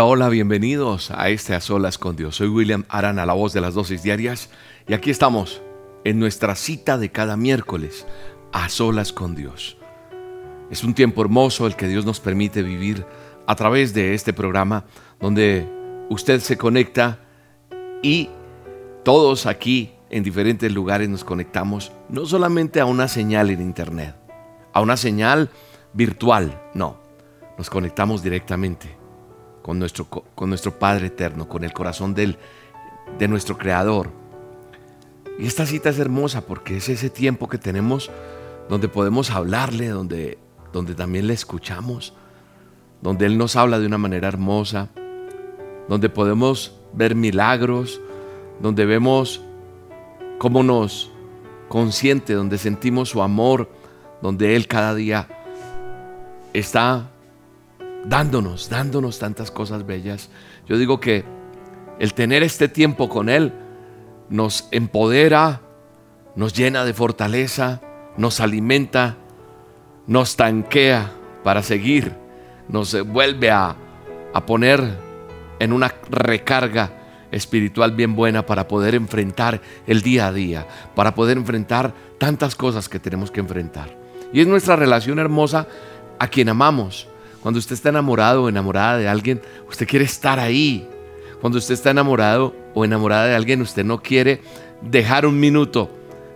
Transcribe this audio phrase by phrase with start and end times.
[0.00, 2.36] Hola, hola, bienvenidos a este A Solas con Dios.
[2.36, 4.48] Soy William Arana, la voz de las dosis diarias,
[4.88, 5.60] y aquí estamos
[6.04, 8.06] en nuestra cita de cada miércoles,
[8.50, 9.76] A Solas con Dios.
[10.70, 13.04] Es un tiempo hermoso el que Dios nos permite vivir
[13.46, 14.86] a través de este programa
[15.20, 15.68] donde
[16.08, 17.18] usted se conecta
[18.02, 18.30] y
[19.04, 24.16] todos aquí en diferentes lugares nos conectamos no solamente a una señal en internet,
[24.72, 25.50] a una señal
[25.92, 26.96] virtual, no,
[27.58, 28.99] nos conectamos directamente
[29.70, 32.36] con nuestro, con nuestro Padre eterno, con el corazón del,
[33.20, 34.10] de nuestro Creador.
[35.38, 38.10] Y esta cita es hermosa porque es ese tiempo que tenemos
[38.68, 40.38] donde podemos hablarle, donde,
[40.72, 42.14] donde también le escuchamos,
[43.00, 44.88] donde Él nos habla de una manera hermosa,
[45.88, 48.00] donde podemos ver milagros,
[48.60, 49.40] donde vemos
[50.38, 51.12] cómo nos
[51.68, 53.70] consiente, donde sentimos su amor,
[54.20, 55.28] donde Él cada día
[56.54, 57.08] está
[58.04, 60.30] dándonos, dándonos tantas cosas bellas.
[60.68, 61.24] Yo digo que
[61.98, 63.52] el tener este tiempo con Él
[64.28, 65.60] nos empodera,
[66.36, 67.80] nos llena de fortaleza,
[68.16, 69.16] nos alimenta,
[70.06, 71.12] nos tanquea
[71.44, 72.14] para seguir,
[72.68, 73.76] nos vuelve a,
[74.32, 74.82] a poner
[75.58, 76.90] en una recarga
[77.32, 82.88] espiritual bien buena para poder enfrentar el día a día, para poder enfrentar tantas cosas
[82.88, 83.96] que tenemos que enfrentar.
[84.32, 85.66] Y es nuestra relación hermosa
[86.18, 87.08] a quien amamos,
[87.42, 90.88] cuando usted está enamorado o enamorada de alguien, usted quiere estar ahí.
[91.40, 94.42] Cuando usted está enamorado o enamorada de alguien, usted no quiere
[94.82, 95.90] dejar un minuto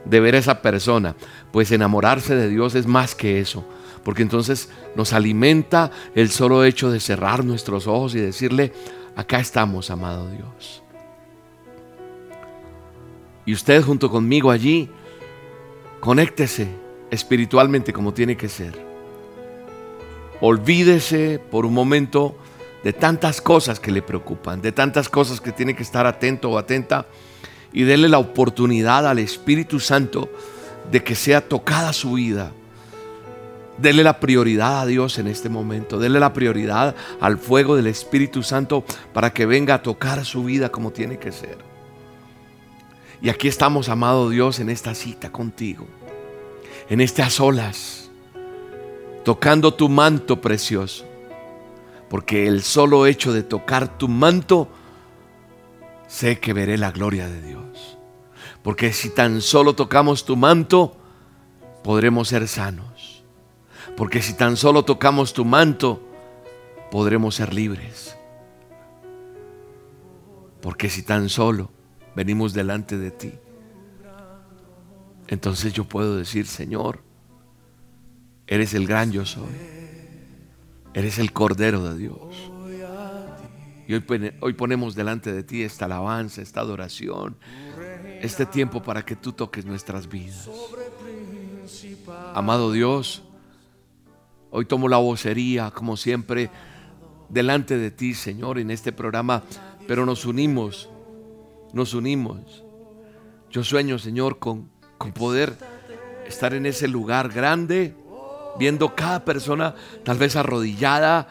[0.07, 1.15] de ver a esa persona.
[1.53, 3.65] Pues enamorarse de Dios es más que eso.
[4.03, 8.73] Porque entonces nos alimenta el solo hecho de cerrar nuestros ojos y decirle,
[9.15, 10.83] acá estamos, amado Dios.
[13.47, 14.89] Y usted junto conmigo allí,
[16.01, 16.69] conéctese
[17.11, 18.94] espiritualmente como tiene que ser.
[20.47, 22.37] Olvídese por un momento
[22.83, 26.59] de tantas cosas que le preocupan, de tantas cosas que tiene que estar atento o
[26.59, 27.07] atenta
[27.73, 30.29] y déle la oportunidad al Espíritu Santo
[30.91, 32.53] de que sea tocada su vida.
[33.79, 35.99] Dele la prioridad a Dios en este momento.
[35.99, 38.85] Dele la prioridad al fuego del Espíritu Santo
[39.15, 41.57] para que venga a tocar su vida como tiene que ser.
[43.23, 45.87] Y aquí estamos, amado Dios, en esta cita contigo.
[46.91, 48.04] En a solas
[49.25, 51.05] tocando tu manto precioso.
[52.09, 54.69] Porque el solo hecho de tocar tu manto,
[56.07, 57.99] sé que veré la gloria de Dios.
[58.63, 60.97] Porque si tan solo tocamos tu manto,
[61.83, 63.25] podremos ser sanos.
[63.97, 66.01] Porque si tan solo tocamos tu manto,
[66.91, 68.17] podremos ser libres.
[70.61, 71.71] Porque si tan solo
[72.15, 73.33] venimos delante de ti,
[75.29, 77.01] entonces yo puedo decir, Señor,
[78.47, 79.55] Eres el gran yo soy.
[80.93, 82.51] Eres el Cordero de Dios.
[83.87, 83.93] Y
[84.41, 87.37] hoy, ponemos delante de ti esta alabanza, esta adoración,
[88.23, 90.49] este tiempo para que tú toques nuestras vidas.
[92.35, 93.25] Amado Dios,
[94.51, 96.51] hoy tomo la vocería, como siempre,
[97.29, 99.43] delante de ti, Señor, en este programa,
[99.87, 100.89] pero nos unimos,
[101.75, 102.65] nos unimos.
[103.51, 105.59] Yo sueño, Señor, con, con poder
[106.27, 107.95] estar en ese lugar grande
[108.59, 109.75] viendo cada persona
[110.05, 111.29] tal vez arrodillada,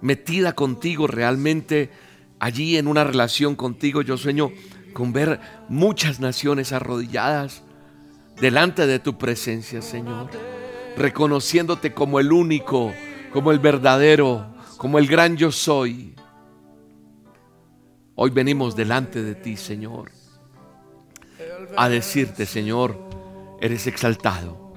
[0.00, 1.90] metida contigo realmente
[2.38, 4.02] allí en una relación contigo.
[4.02, 4.50] Yo sueño
[4.92, 7.62] con ver muchas naciones arrodilladas
[8.40, 10.28] delante de tu presencia, Señor,
[10.96, 12.92] reconociéndote como el único,
[13.32, 16.14] como el verdadero, como el gran yo soy.
[18.14, 20.10] Hoy venimos delante de ti, Señor,
[21.76, 22.98] a decirte, Señor,
[23.60, 24.67] eres exaltado,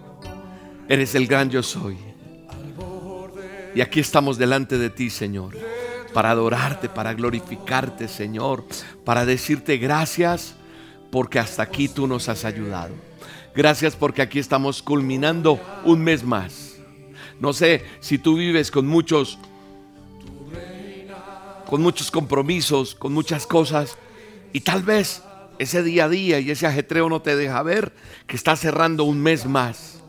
[0.91, 1.97] eres el gran yo soy.
[3.73, 5.57] Y aquí estamos delante de ti, Señor,
[6.13, 8.65] para adorarte, para glorificarte, Señor,
[9.05, 10.55] para decirte gracias
[11.09, 12.93] porque hasta aquí tú nos has ayudado.
[13.55, 16.75] Gracias porque aquí estamos culminando un mes más.
[17.39, 19.39] No sé si tú vives con muchos
[21.67, 23.97] con muchos compromisos, con muchas cosas
[24.51, 25.23] y tal vez
[25.57, 27.93] ese día a día y ese ajetreo no te deja ver
[28.27, 30.00] que está cerrando un mes más.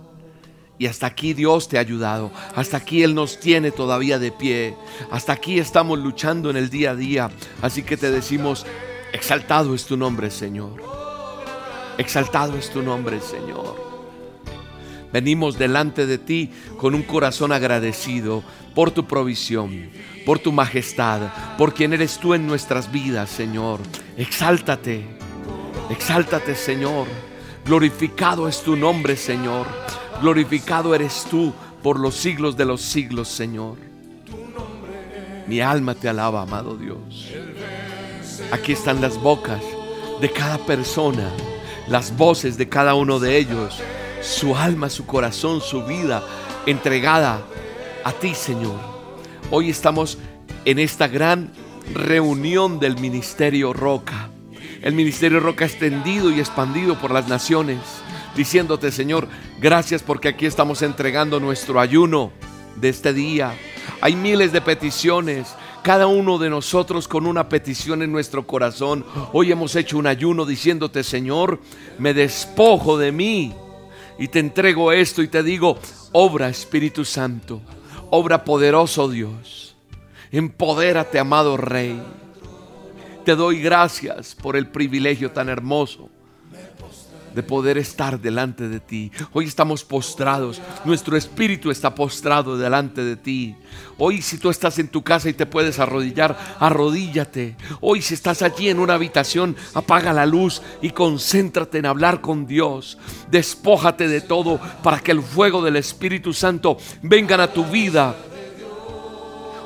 [0.82, 2.32] Y hasta aquí Dios te ha ayudado.
[2.56, 4.75] Hasta aquí Él nos tiene todavía de pie.
[5.12, 7.31] Hasta aquí estamos luchando en el día a día.
[7.62, 8.67] Así que te decimos,
[9.12, 10.82] exaltado es tu nombre, Señor.
[11.99, 13.76] Exaltado es tu nombre, Señor.
[15.12, 18.43] Venimos delante de ti con un corazón agradecido
[18.75, 19.88] por tu provisión,
[20.26, 21.20] por tu majestad,
[21.56, 23.78] por quien eres tú en nuestras vidas, Señor.
[24.17, 25.06] Exáltate,
[25.90, 27.06] exáltate, Señor.
[27.64, 29.69] Glorificado es tu nombre, Señor.
[30.20, 33.76] Glorificado eres tú por los siglos de los siglos, Señor.
[35.47, 37.31] Mi alma te alaba, amado Dios.
[38.50, 39.62] Aquí están las bocas
[40.20, 41.29] de cada persona,
[41.88, 43.81] las voces de cada uno de ellos,
[44.23, 46.23] su alma, su corazón, su vida
[46.67, 47.43] entregada
[48.05, 48.79] a ti, Señor.
[49.50, 50.19] Hoy estamos
[50.64, 51.50] en esta gran
[51.93, 54.29] reunión del Ministerio Roca.
[54.82, 57.79] El Ministerio Roca extendido y expandido por las naciones,
[58.37, 59.29] diciéndote, Señor,
[59.61, 62.32] gracias porque aquí estamos entregando nuestro ayuno
[62.76, 63.55] de este día.
[64.00, 69.05] Hay miles de peticiones, cada uno de nosotros con una petición en nuestro corazón.
[69.32, 71.61] Hoy hemos hecho un ayuno diciéndote, Señor,
[71.99, 73.55] me despojo de mí
[74.19, 75.78] y te entrego esto y te digo,
[76.12, 77.61] obra Espíritu Santo
[78.14, 79.75] obra poderoso Dios.
[80.31, 81.99] Empodérate, amado Rey.
[83.25, 86.11] Te doy gracias por el privilegio tan hermoso
[87.34, 89.11] de poder estar delante de ti.
[89.32, 93.56] Hoy estamos postrados, nuestro espíritu está postrado delante de ti.
[93.99, 97.56] Hoy si tú estás en tu casa y te puedes arrodillar, arrodíllate.
[97.81, 102.46] Hoy si estás allí en una habitación, apaga la luz y concéntrate en hablar con
[102.46, 102.99] Dios.
[103.31, 108.14] Despójate de todo para que el fuego del Espíritu Santo venga a tu vida.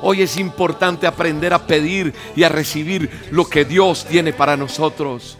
[0.01, 5.37] Hoy es importante aprender a pedir y a recibir lo que Dios tiene para nosotros.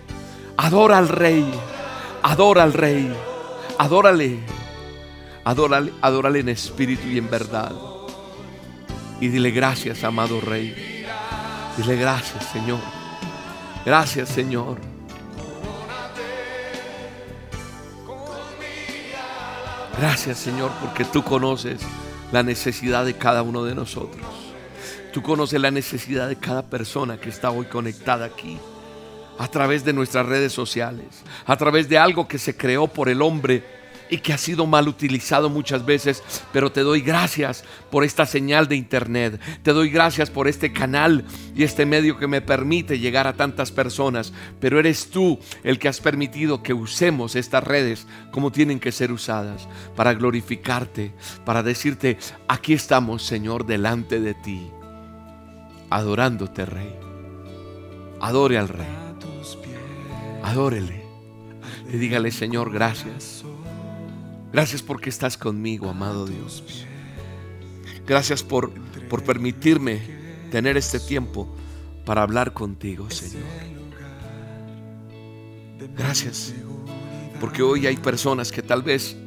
[0.58, 1.46] Adora al Rey.
[2.24, 3.14] Adora al Rey.
[3.78, 4.40] Adórale.
[5.44, 7.72] Adórale, adórale en espíritu y en verdad.
[9.22, 11.06] Y dile gracias, amado Rey.
[11.78, 12.80] Dile gracias, Señor.
[13.86, 14.78] Gracias, Señor.
[19.98, 21.82] Gracias, Señor, porque tú conoces
[22.32, 24.26] la necesidad de cada uno de nosotros.
[25.14, 28.60] Tú conoces la necesidad de cada persona que está hoy conectada aquí
[29.38, 33.22] a través de nuestras redes sociales, a través de algo que se creó por el
[33.22, 33.64] hombre
[34.10, 38.68] y que ha sido mal utilizado muchas veces, pero te doy gracias por esta señal
[38.68, 41.26] de internet, te doy gracias por este canal
[41.56, 45.88] y este medio que me permite llegar a tantas personas, pero eres tú el que
[45.88, 51.14] has permitido que usemos estas redes como tienen que ser usadas, para glorificarte,
[51.46, 52.18] para decirte,
[52.48, 54.72] aquí estamos Señor delante de ti,
[55.90, 56.96] adorándote Rey,
[58.22, 59.07] adore al Rey.
[60.48, 61.04] Adórele.
[61.92, 63.44] Y dígale, Señor, gracias.
[64.54, 66.64] Gracias porque estás conmigo, amado Dios.
[68.08, 68.72] Gracias por,
[69.10, 70.00] por permitirme
[70.50, 71.54] tener este tiempo
[72.06, 73.44] para hablar contigo, Señor.
[75.98, 76.54] Gracias.
[77.42, 79.18] Porque hoy hay personas que tal vez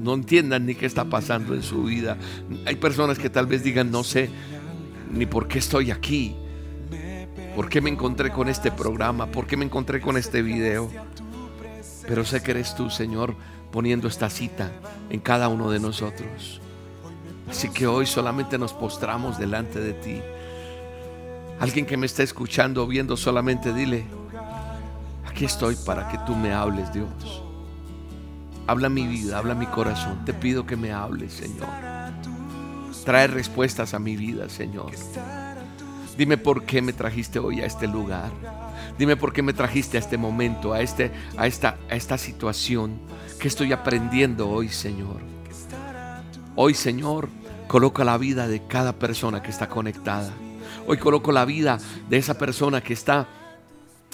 [0.00, 2.16] no entiendan ni qué está pasando en su vida.
[2.64, 4.30] Hay personas que tal vez digan, no sé
[5.12, 6.34] ni por qué estoy aquí.
[7.54, 9.26] ¿Por qué me encontré con este programa?
[9.26, 10.90] ¿Por qué me encontré con este video?
[12.06, 13.34] Pero sé que eres tú, Señor,
[13.72, 14.70] poniendo esta cita
[15.10, 16.60] en cada uno de nosotros.
[17.48, 20.22] Así que hoy solamente nos postramos delante de ti.
[21.58, 24.04] Alguien que me está escuchando o viendo, solamente dile,
[25.26, 27.42] aquí estoy para que tú me hables, Dios.
[28.66, 30.24] Habla mi vida, habla mi corazón.
[30.24, 31.68] Te pido que me hables, Señor.
[33.04, 34.92] Trae respuestas a mi vida, Señor.
[36.16, 38.30] Dime por qué me trajiste hoy a este lugar.
[38.98, 42.98] Dime por qué me trajiste a este momento, a, este, a, esta, a esta situación.
[43.38, 45.20] que estoy aprendiendo hoy, Señor?
[46.56, 47.28] Hoy, Señor,
[47.66, 50.32] coloca la vida de cada persona que está conectada.
[50.86, 53.28] Hoy coloco la vida de esa persona que está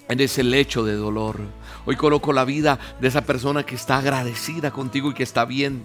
[0.08, 1.40] en ese lecho de dolor.
[1.86, 5.84] Hoy coloco la vida de esa persona que está agradecida contigo y que está bien.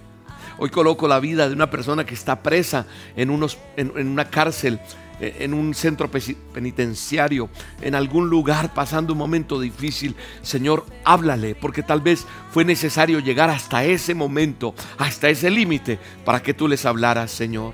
[0.58, 4.80] Hoy coloco la vida de una persona que está presa en, unos, en una cárcel
[5.22, 7.50] en un centro penitenciario,
[7.82, 13.50] en algún lugar pasando un momento difícil, Señor, háblale, porque tal vez fue necesario llegar
[13.50, 17.74] hasta ese momento, hasta ese límite, para que tú les hablaras, Señor.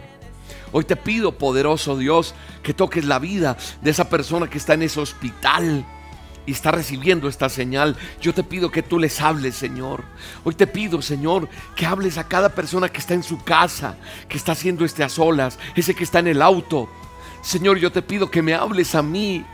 [0.73, 4.83] Hoy te pido, poderoso Dios, que toques la vida de esa persona que está en
[4.83, 5.85] ese hospital
[6.45, 7.95] y está recibiendo esta señal.
[8.21, 10.03] Yo te pido que tú les hables, Señor.
[10.43, 14.37] Hoy te pido, Señor, que hables a cada persona que está en su casa, que
[14.37, 16.89] está haciendo este a solas, ese que está en el auto.
[17.47, 19.45] Señor, yo te pido que me hables a mí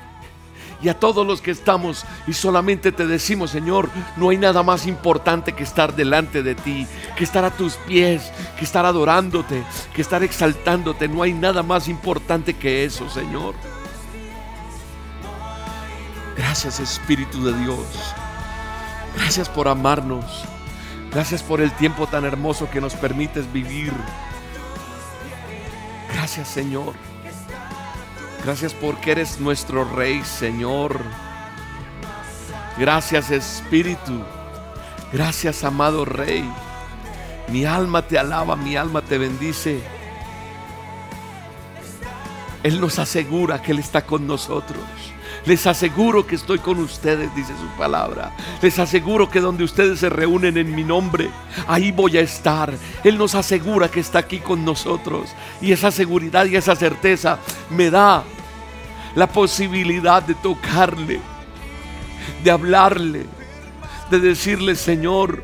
[0.81, 4.87] y a todos los que estamos y solamente te decimos, Señor, no hay nada más
[4.87, 10.01] importante que estar delante de ti, que estar a tus pies, que estar adorándote, que
[10.01, 11.07] estar exaltándote.
[11.07, 13.53] No hay nada más importante que eso, Señor.
[16.35, 17.85] Gracias Espíritu de Dios.
[19.17, 20.25] Gracias por amarnos.
[21.11, 23.93] Gracias por el tiempo tan hermoso que nos permites vivir.
[26.11, 27.12] Gracias Señor.
[28.43, 30.99] Gracias porque eres nuestro Rey, Señor.
[32.77, 34.21] Gracias Espíritu.
[35.13, 36.43] Gracias amado Rey.
[37.47, 39.79] Mi alma te alaba, mi alma te bendice.
[42.63, 44.83] Él nos asegura que Él está con nosotros.
[45.45, 48.31] Les aseguro que estoy con ustedes, dice su palabra.
[48.61, 51.29] Les aseguro que donde ustedes se reúnen en mi nombre,
[51.67, 52.73] ahí voy a estar.
[53.03, 55.29] Él nos asegura que está aquí con nosotros.
[55.61, 58.23] Y esa seguridad y esa certeza me da
[59.15, 61.19] la posibilidad de tocarle,
[62.41, 63.25] de hablarle,
[64.09, 65.43] de decirle, Señor,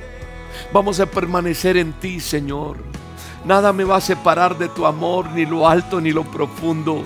[0.72, 2.78] vamos a permanecer en ti, Señor.
[3.44, 7.04] Nada me va a separar de tu amor, ni lo alto ni lo profundo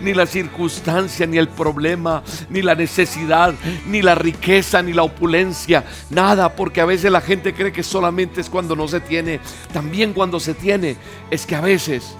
[0.00, 3.54] ni la circunstancia, ni el problema, ni la necesidad,
[3.86, 8.40] ni la riqueza, ni la opulencia, nada, porque a veces la gente cree que solamente
[8.40, 9.40] es cuando no se tiene,
[9.72, 10.96] también cuando se tiene,
[11.30, 12.14] es que a veces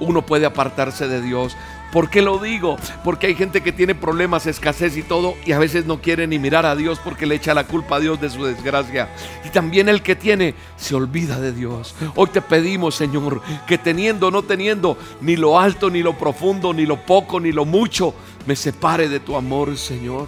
[0.00, 1.56] uno puede apartarse de Dios,
[1.92, 2.76] ¿Por qué lo digo?
[3.04, 6.38] Porque hay gente que tiene problemas, escasez y todo y a veces no quiere ni
[6.38, 9.08] mirar a Dios porque le echa la culpa a Dios de su desgracia.
[9.44, 11.94] Y también el que tiene se olvida de Dios.
[12.14, 16.72] Hoy te pedimos, Señor, que teniendo o no teniendo ni lo alto, ni lo profundo,
[16.74, 18.14] ni lo poco, ni lo mucho,
[18.46, 20.26] me separe de tu amor, Señor.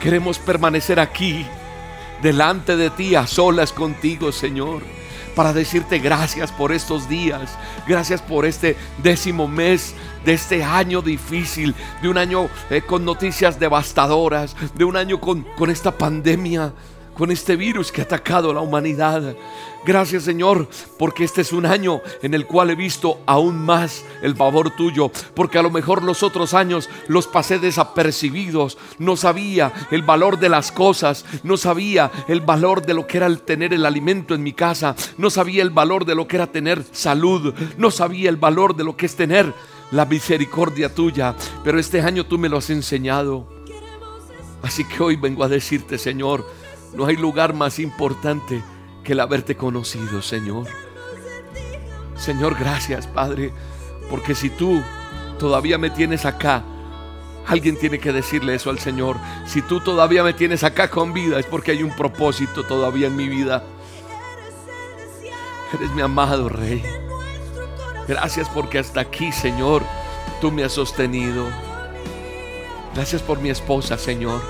[0.00, 1.46] Queremos permanecer aquí,
[2.22, 4.82] delante de ti, a solas contigo, Señor
[5.34, 7.56] para decirte gracias por estos días,
[7.86, 9.94] gracias por este décimo mes
[10.24, 15.42] de este año difícil, de un año eh, con noticias devastadoras, de un año con,
[15.56, 16.72] con esta pandemia,
[17.14, 19.36] con este virus que ha atacado a la humanidad.
[19.84, 24.36] Gracias Señor, porque este es un año en el cual he visto aún más el
[24.36, 30.02] favor tuyo, porque a lo mejor los otros años los pasé desapercibidos, no sabía el
[30.02, 33.84] valor de las cosas, no sabía el valor de lo que era el tener el
[33.84, 37.90] alimento en mi casa, no sabía el valor de lo que era tener salud, no
[37.90, 39.52] sabía el valor de lo que es tener
[39.92, 43.46] la misericordia tuya, pero este año tú me lo has enseñado.
[44.62, 46.48] Así que hoy vengo a decirte, Señor,
[46.94, 48.62] no hay lugar más importante
[49.04, 50.66] que el haberte conocido, Señor.
[52.16, 53.52] Señor, gracias, Padre,
[54.08, 54.82] porque si tú
[55.38, 56.64] todavía me tienes acá,
[57.46, 59.16] alguien tiene que decirle eso al Señor.
[59.46, 63.16] Si tú todavía me tienes acá con vida, es porque hay un propósito todavía en
[63.16, 63.64] mi vida.
[65.74, 67.01] Eres mi amado Rey.
[68.08, 69.82] Gracias porque hasta aquí, Señor,
[70.40, 71.46] tú me has sostenido.
[72.94, 74.42] Gracias por mi esposa, Señor.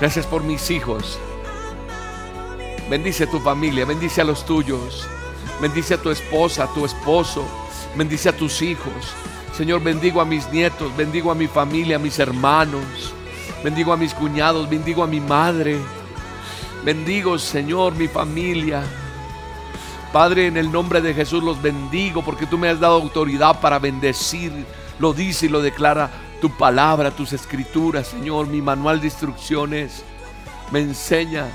[0.00, 1.18] Gracias por mis hijos.
[2.88, 5.06] Bendice a tu familia, bendice a los tuyos.
[5.60, 7.44] Bendice a tu esposa, a tu esposo.
[7.94, 9.14] Bendice a tus hijos.
[9.56, 13.14] Señor, bendigo a mis nietos, bendigo a mi familia, a mis hermanos.
[13.62, 15.76] Bendigo a mis cuñados, bendigo a mi madre.
[16.82, 18.82] Bendigo, Señor, mi familia.
[20.12, 23.78] Padre, en el nombre de Jesús los bendigo porque tú me has dado autoridad para
[23.78, 24.66] bendecir.
[24.98, 28.48] Lo dice y lo declara tu palabra, tus escrituras, Señor.
[28.48, 30.02] Mi manual de instrucciones
[30.72, 31.46] me enseña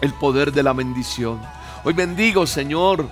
[0.00, 1.40] el poder de la bendición.
[1.82, 3.08] Hoy bendigo, Señor,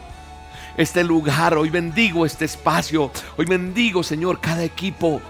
[0.76, 1.54] este lugar.
[1.57, 3.11] Hoy bendigo este espacio.
[3.37, 5.21] Hoy bendigo, Señor, cada equipo,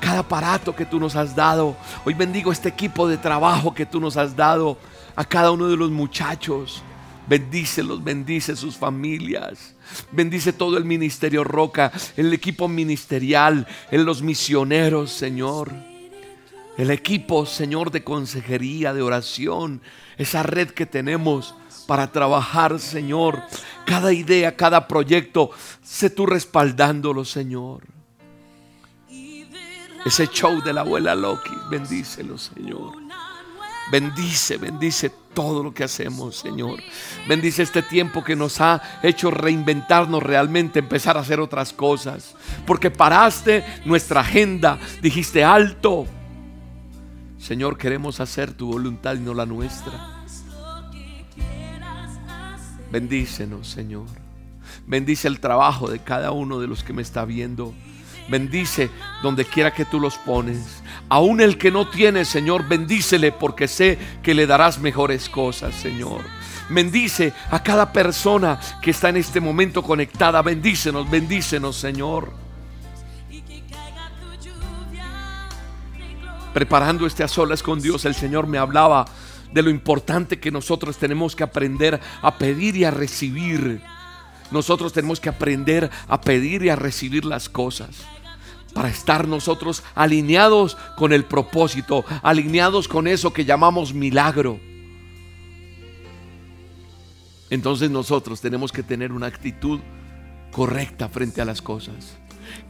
[0.00, 1.76] cada aparato que tú nos has dado.
[2.04, 4.76] Hoy bendigo este equipo de trabajo que tú nos has dado
[5.14, 6.82] a cada uno de los muchachos.
[7.26, 9.74] Bendícelos, bendice sus familias.
[10.12, 15.72] Bendice todo el ministerio Roca, el equipo ministerial, en los misioneros, Señor.
[16.76, 19.80] El equipo, Señor, de consejería, de oración,
[20.18, 21.54] esa red que tenemos
[21.86, 23.42] para trabajar, Señor.
[23.86, 25.50] Cada idea, cada proyecto,
[25.82, 27.82] sé tú respaldándolo, Señor.
[30.04, 33.05] Ese show de la abuela Loki, bendícelo, Señor.
[33.90, 36.80] Bendice, bendice todo lo que hacemos, Señor.
[37.28, 42.34] Bendice este tiempo que nos ha hecho reinventarnos realmente, empezar a hacer otras cosas.
[42.66, 46.06] Porque paraste nuestra agenda, dijiste alto.
[47.38, 50.24] Señor, queremos hacer tu voluntad y no la nuestra.
[52.90, 54.06] Bendícenos, Señor.
[54.86, 57.74] Bendice el trabajo de cada uno de los que me está viendo.
[58.28, 58.90] Bendice
[59.22, 60.82] donde quiera que tú los pones.
[61.08, 66.22] Aún el que no tiene, Señor, bendícele porque sé que le darás mejores cosas, Señor.
[66.68, 70.42] Bendice a cada persona que está en este momento conectada.
[70.42, 72.32] Bendícenos, bendícenos, Señor.
[76.52, 79.04] Preparando este a solas con Dios, el Señor me hablaba
[79.52, 83.80] de lo importante que nosotros tenemos que aprender a pedir y a recibir.
[84.50, 87.90] Nosotros tenemos que aprender a pedir y a recibir las cosas
[88.76, 94.60] para estar nosotros alineados con el propósito, alineados con eso que llamamos milagro.
[97.48, 99.80] Entonces nosotros tenemos que tener una actitud
[100.52, 102.18] correcta frente a las cosas.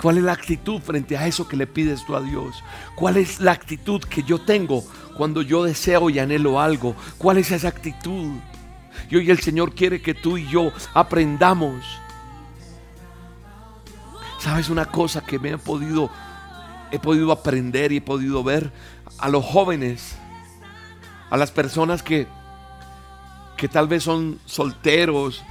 [0.00, 2.62] ¿Cuál es la actitud frente a eso que le pides tú a Dios?
[2.94, 4.84] ¿Cuál es la actitud que yo tengo
[5.16, 6.94] cuando yo deseo y anhelo algo?
[7.18, 8.30] ¿Cuál es esa actitud?
[9.10, 11.84] Y hoy el Señor quiere que tú y yo aprendamos
[14.46, 16.08] ¿Sabes una cosa que me he podido,
[16.92, 18.72] he podido aprender y he podido ver?
[19.18, 20.14] A los jóvenes,
[21.30, 22.28] a las personas que,
[23.56, 25.42] que tal vez son solteros,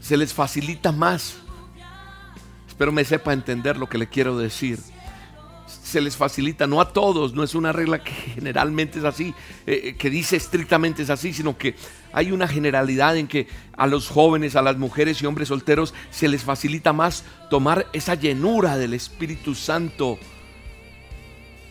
[0.00, 1.36] se les facilita más.
[2.66, 4.80] Espero me sepa entender lo que le quiero decir
[5.88, 9.34] se les facilita, no a todos, no es una regla que generalmente es así,
[9.66, 11.74] eh, eh, que dice estrictamente es así, sino que
[12.12, 16.28] hay una generalidad en que a los jóvenes, a las mujeres y hombres solteros se
[16.28, 20.18] les facilita más tomar esa llenura del Espíritu Santo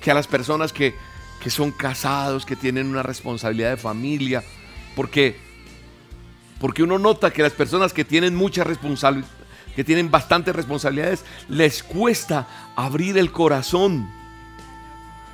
[0.02, 0.96] que a las personas que,
[1.42, 4.44] que son casados, que tienen una responsabilidad de familia,
[4.96, 5.36] porque,
[6.60, 9.30] porque uno nota que las personas que tienen mucha responsabilidad,
[9.78, 14.10] que tienen bastantes responsabilidades, les cuesta abrir el corazón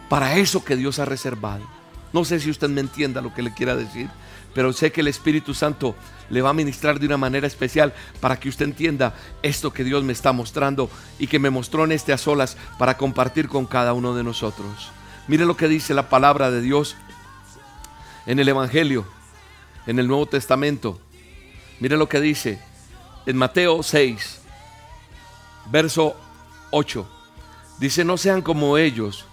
[0.09, 1.63] para eso que Dios ha reservado.
[2.11, 4.09] No sé si usted me entienda lo que le quiera decir,
[4.53, 5.95] pero sé que el Espíritu Santo
[6.29, 10.03] le va a ministrar de una manera especial para que usted entienda esto que Dios
[10.03, 10.89] me está mostrando
[11.19, 14.91] y que me mostró en este a solas para compartir con cada uno de nosotros.
[15.29, 16.97] Mire lo que dice la palabra de Dios
[18.25, 19.05] en el Evangelio,
[19.87, 20.99] en el Nuevo Testamento.
[21.79, 22.59] Mire lo que dice
[23.25, 24.41] en Mateo 6,
[25.69, 26.15] verso
[26.71, 27.07] 8.
[27.79, 29.25] Dice, no sean como ellos,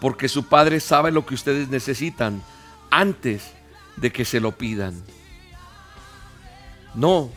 [0.00, 2.42] porque su Padre sabe lo que ustedes necesitan
[2.90, 3.52] antes
[3.96, 5.02] de que se lo pidan.
[6.94, 7.30] No,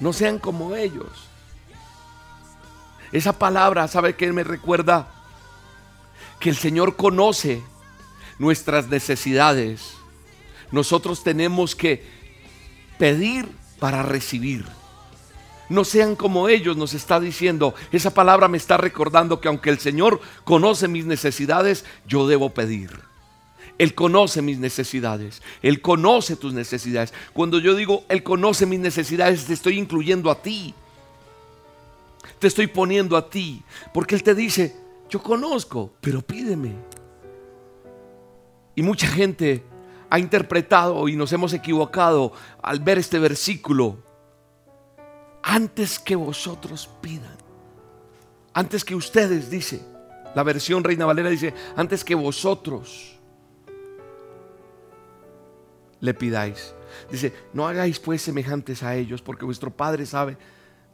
[0.00, 1.08] no sean como ellos.
[3.12, 5.08] Esa palabra, ¿sabe qué me recuerda?
[6.40, 7.62] Que el Señor conoce
[8.38, 9.94] nuestras necesidades.
[10.70, 12.04] Nosotros tenemos que
[12.98, 14.66] pedir para recibir.
[15.68, 17.74] No sean como ellos, nos está diciendo.
[17.90, 23.00] Esa palabra me está recordando que aunque el Señor conoce mis necesidades, yo debo pedir.
[23.78, 25.42] Él conoce mis necesidades.
[25.62, 27.12] Él conoce tus necesidades.
[27.32, 30.74] Cuando yo digo, Él conoce mis necesidades, te estoy incluyendo a ti.
[32.38, 33.62] Te estoy poniendo a ti.
[33.92, 34.76] Porque Él te dice,
[35.10, 36.74] yo conozco, pero pídeme.
[38.74, 39.64] Y mucha gente
[40.08, 44.05] ha interpretado y nos hemos equivocado al ver este versículo
[45.46, 47.36] antes que vosotros pidan.
[48.52, 49.80] Antes que ustedes, dice.
[50.34, 53.16] La versión Reina Valera dice, antes que vosotros
[56.00, 56.74] le pidáis.
[57.10, 60.36] Dice, no hagáis pues semejantes a ellos, porque vuestro Padre sabe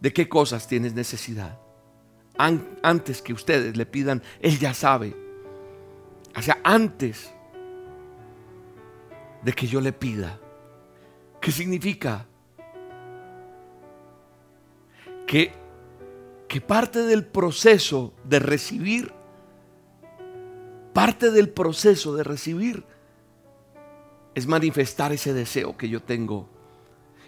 [0.01, 1.59] de qué cosas tienes necesidad.
[2.37, 5.17] antes que ustedes le pidan, Él ya sabe.
[6.37, 7.33] O sea, antes
[9.43, 10.39] de que yo le pida.
[11.41, 12.27] ¿Qué significa?
[15.33, 19.13] Que, parte del proceso de recibir,
[20.93, 22.85] parte del proceso de recibir
[24.35, 26.51] es manifestar ese deseo que yo tengo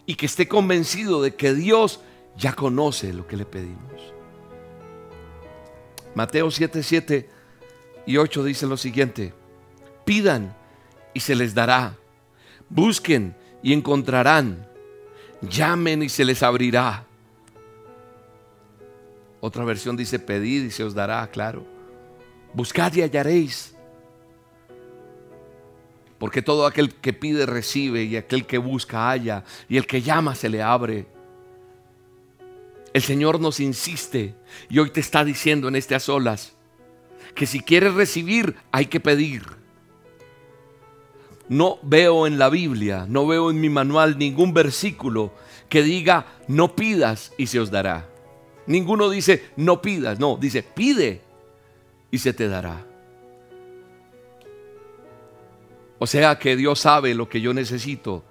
[0.04, 2.00] y que esté convencido de que Dios
[2.36, 4.12] ya conoce lo que le pedimos.
[6.14, 7.30] Mateo 7, 7
[8.04, 9.32] y 8 dice lo siguiente,
[10.04, 10.54] pidan
[11.14, 11.96] y se les dará,
[12.68, 14.68] busquen y encontrarán,
[15.40, 17.06] llamen y se les abrirá.
[19.46, 21.66] Otra versión dice, pedid y se os dará, claro.
[22.54, 23.74] Buscad y hallaréis.
[26.16, 30.35] Porque todo aquel que pide recibe y aquel que busca halla y el que llama
[30.35, 31.07] se le abre.
[32.94, 34.35] El Señor nos insiste
[34.70, 36.54] y hoy te está diciendo en a solas
[37.35, 39.44] que si quieres recibir hay que pedir.
[41.50, 45.35] no veo en la Biblia, no veo en mi manual ningún versículo
[45.68, 48.13] que diga no pidas y se os dará.
[48.66, 51.20] Ninguno dice no pidas, no, dice pide
[52.11, 52.85] y se te dará.
[55.98, 58.24] O sea que Dios sabe lo que yo necesito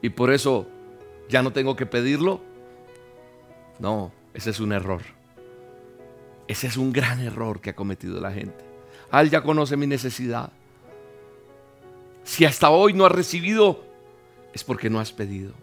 [0.00, 0.66] y por eso
[1.28, 2.40] ya no tengo que pedirlo.
[3.78, 5.02] No, ese es un error.
[6.48, 8.64] Ese es un gran error que ha cometido la gente.
[9.12, 10.52] Él ya conoce mi necesidad.
[12.24, 13.84] Si hasta hoy no has recibido,
[14.52, 15.54] es porque no has pedido.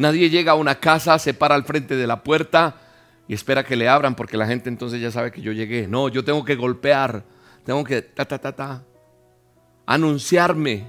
[0.00, 2.74] Nadie llega a una casa, se para al frente de la puerta
[3.28, 5.86] y espera que le abran porque la gente entonces ya sabe que yo llegué.
[5.86, 7.22] No, yo tengo que golpear,
[7.66, 8.82] tengo que ta ta ta ta
[9.84, 10.88] anunciarme,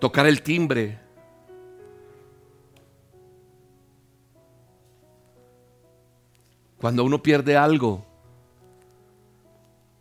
[0.00, 0.98] tocar el timbre.
[6.78, 8.04] Cuando uno pierde algo,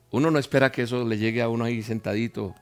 [0.09, 2.55] uno no espera que eso le llegue a uno ahí sentadito,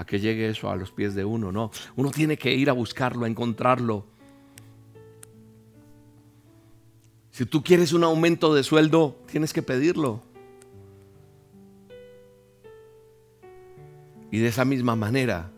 [0.00, 1.70] a que llegue eso a los pies de uno, no.
[1.94, 4.06] Uno tiene que ir a buscarlo, a encontrarlo.
[7.30, 10.22] Si tú quieres un aumento de sueldo, tienes que pedirlo.
[14.30, 15.50] Y de esa misma manera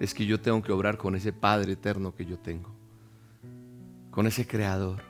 [0.00, 2.70] es que yo tengo que obrar con ese Padre eterno que yo tengo,
[4.10, 5.02] con ese Creador.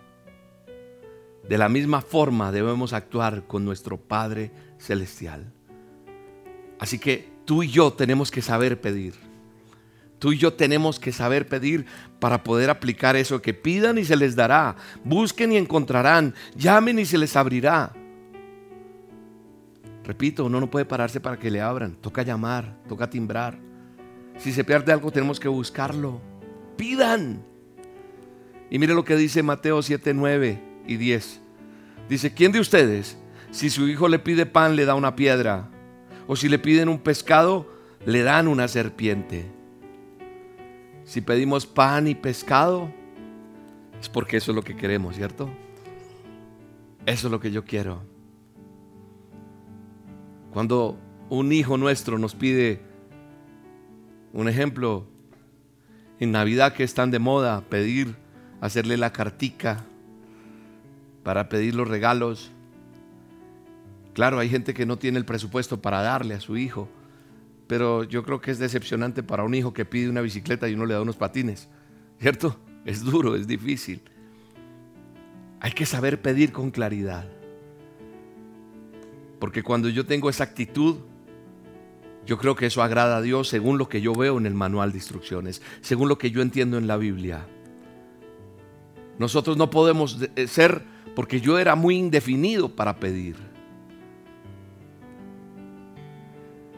[1.49, 5.53] De la misma forma debemos actuar con nuestro Padre celestial.
[6.81, 9.15] Así que tú y yo tenemos que saber pedir.
[10.19, 11.85] Tú y yo tenemos que saber pedir
[12.19, 17.05] para poder aplicar eso, que pidan y se les dará, busquen y encontrarán, llamen y
[17.05, 17.93] se les abrirá.
[20.05, 23.59] Repito, uno no puede pararse para que le abran, toca llamar, toca timbrar.
[24.39, 26.21] Si se pierde algo tenemos que buscarlo.
[26.77, 27.45] Pidan.
[28.71, 31.41] Y mire lo que dice Mateo 7, 9 y 10.
[32.09, 33.17] Dice, ¿quién de ustedes
[33.55, 35.71] si su hijo le pide pan, le da una piedra.
[36.27, 37.67] O si le piden un pescado,
[38.07, 39.47] le dan una serpiente.
[41.05, 42.91] Si pedimos pan y pescado,
[44.01, 45.51] es porque eso es lo que queremos, ¿cierto?
[47.07, 48.03] Eso es lo que yo quiero.
[50.53, 52.81] Cuando un hijo nuestro nos pide
[54.33, 55.07] un ejemplo,
[56.19, 58.17] en Navidad que están de moda, pedir,
[58.61, 59.85] hacerle la cartica
[61.23, 62.51] para pedir los regalos,
[64.15, 66.89] Claro, hay gente que no tiene el presupuesto para darle a su hijo,
[67.67, 70.87] pero yo creo que es decepcionante para un hijo que pide una bicicleta y uno
[70.87, 71.69] le da unos patines,
[72.21, 72.57] ¿cierto?
[72.85, 74.03] Es duro, es difícil.
[75.59, 77.27] Hay que saber pedir con claridad.
[79.41, 80.99] Porque cuando yo tengo esa actitud,
[82.25, 84.93] yo creo que eso agrada a Dios según lo que yo veo en el manual
[84.93, 87.47] de instrucciones, según lo que yo entiendo en la Biblia.
[89.19, 90.85] Nosotros no podemos eh, ser,
[91.17, 93.54] porque yo era muy indefinido para pedir.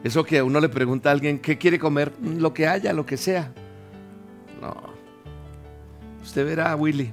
[0.04, 2.12] Eso que uno le pregunta a alguien, ¿qué quiere comer?
[2.22, 3.52] Lo que haya, lo que sea.
[4.60, 4.74] No.
[6.22, 7.12] Usted verá, Willy.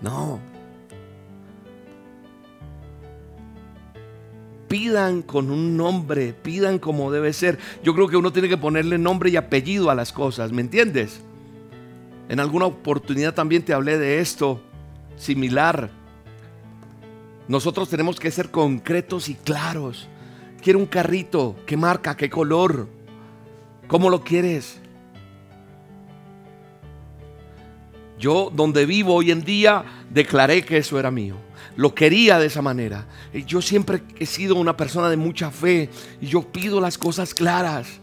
[0.00, 0.40] No.
[4.68, 7.58] Pidan con un nombre, pidan como debe ser.
[7.82, 11.20] Yo creo que uno tiene que ponerle nombre y apellido a las cosas, ¿me entiendes?
[12.28, 14.60] En alguna oportunidad también te hablé de esto,
[15.16, 15.90] similar.
[17.46, 20.08] Nosotros tenemos que ser concretos y claros.
[20.66, 21.54] Quiero un carrito.
[21.64, 22.16] ¿Qué marca?
[22.16, 22.88] ¿Qué color?
[23.86, 24.80] ¿Cómo lo quieres?
[28.18, 31.36] Yo donde vivo hoy en día declaré que eso era mío.
[31.76, 33.06] Lo quería de esa manera.
[33.46, 35.88] Yo siempre he sido una persona de mucha fe
[36.20, 38.00] y yo pido las cosas claras.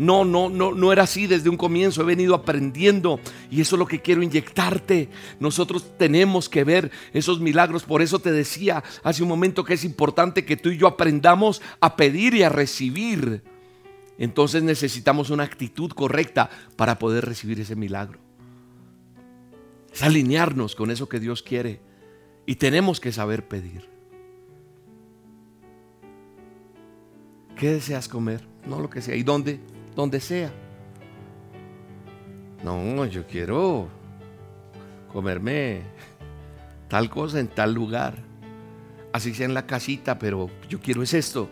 [0.00, 2.00] No, no, no, no era así desde un comienzo.
[2.00, 5.10] He venido aprendiendo y eso es lo que quiero inyectarte.
[5.40, 7.82] Nosotros tenemos que ver esos milagros.
[7.82, 11.60] Por eso te decía hace un momento que es importante que tú y yo aprendamos
[11.82, 13.42] a pedir y a recibir.
[14.16, 18.20] Entonces necesitamos una actitud correcta para poder recibir ese milagro.
[19.92, 21.82] Es alinearnos con eso que Dios quiere.
[22.46, 23.86] Y tenemos que saber pedir.
[27.54, 28.48] ¿Qué deseas comer?
[28.66, 29.14] No lo que sea.
[29.14, 29.60] ¿Y dónde?
[30.00, 30.50] Donde sea.
[32.64, 33.88] No, yo quiero
[35.12, 35.82] comerme
[36.88, 38.14] tal cosa en tal lugar.
[39.12, 41.48] Así sea en la casita, pero yo quiero es esto.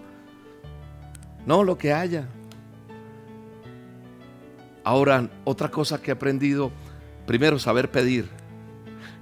[1.46, 2.28] No, lo que haya.
[4.84, 6.70] Ahora, otra cosa que he aprendido,
[7.26, 8.28] primero, saber pedir.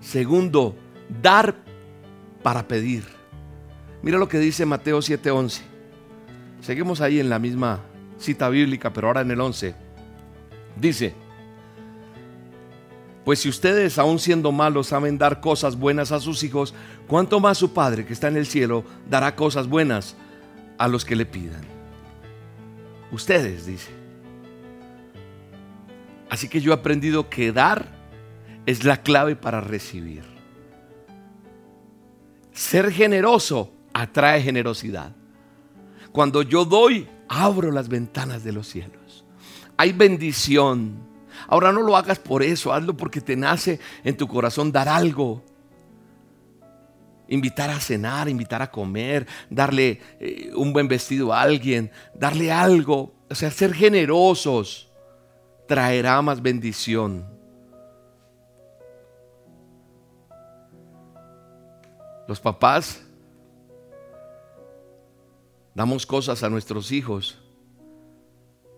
[0.01, 0.77] Segundo,
[1.23, 1.55] dar
[2.43, 3.05] para pedir.
[4.03, 5.63] Mira lo que dice Mateo 7:11.
[6.61, 7.81] Seguimos ahí en la misma
[8.19, 9.75] cita bíblica, pero ahora en el 11,
[10.81, 11.15] dice,
[13.25, 16.75] pues si ustedes, aun siendo malos, saben dar cosas buenas a sus hijos,
[17.07, 20.17] ¿cuánto más su Padre que está en el cielo dará cosas buenas
[20.79, 21.63] a los que le pidan.
[23.11, 23.91] Ustedes, dice.
[26.29, 27.87] Así que yo he aprendido que dar
[28.67, 30.25] es la clave para recibir.
[32.53, 35.15] Ser generoso atrae generosidad.
[36.11, 39.25] Cuando yo doy, abro las ventanas de los cielos.
[39.77, 40.99] Hay bendición.
[41.49, 45.45] Ahora no lo hagas por eso, hazlo porque te nace en tu corazón dar algo.
[47.29, 53.15] Invitar a cenar, invitar a comer, darle eh, un buen vestido a alguien, darle algo.
[53.29, 54.89] O sea, ser generosos
[55.67, 57.27] traerá más bendición.
[62.29, 63.06] Los papás
[65.77, 67.39] damos cosas a nuestros hijos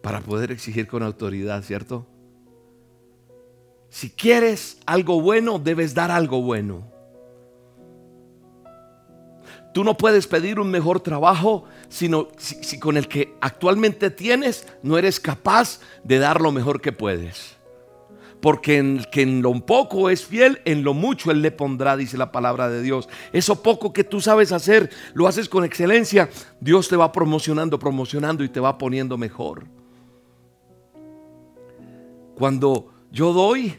[0.02, 2.08] para poder exigir con autoridad, ¿cierto?
[3.88, 6.90] Si quieres algo bueno, debes dar algo bueno.
[9.72, 14.98] Tú no puedes pedir un mejor trabajo sino si, con el que actualmente tienes no
[14.98, 17.57] eres capaz de dar lo mejor que puedes.
[18.40, 22.16] Porque en, que en lo poco es fiel, en lo mucho Él le pondrá, dice
[22.16, 23.08] la palabra de Dios.
[23.32, 28.44] Eso poco que tú sabes hacer, lo haces con excelencia, Dios te va promocionando, promocionando
[28.44, 29.66] y te va poniendo mejor.
[32.36, 33.74] Cuando yo doy,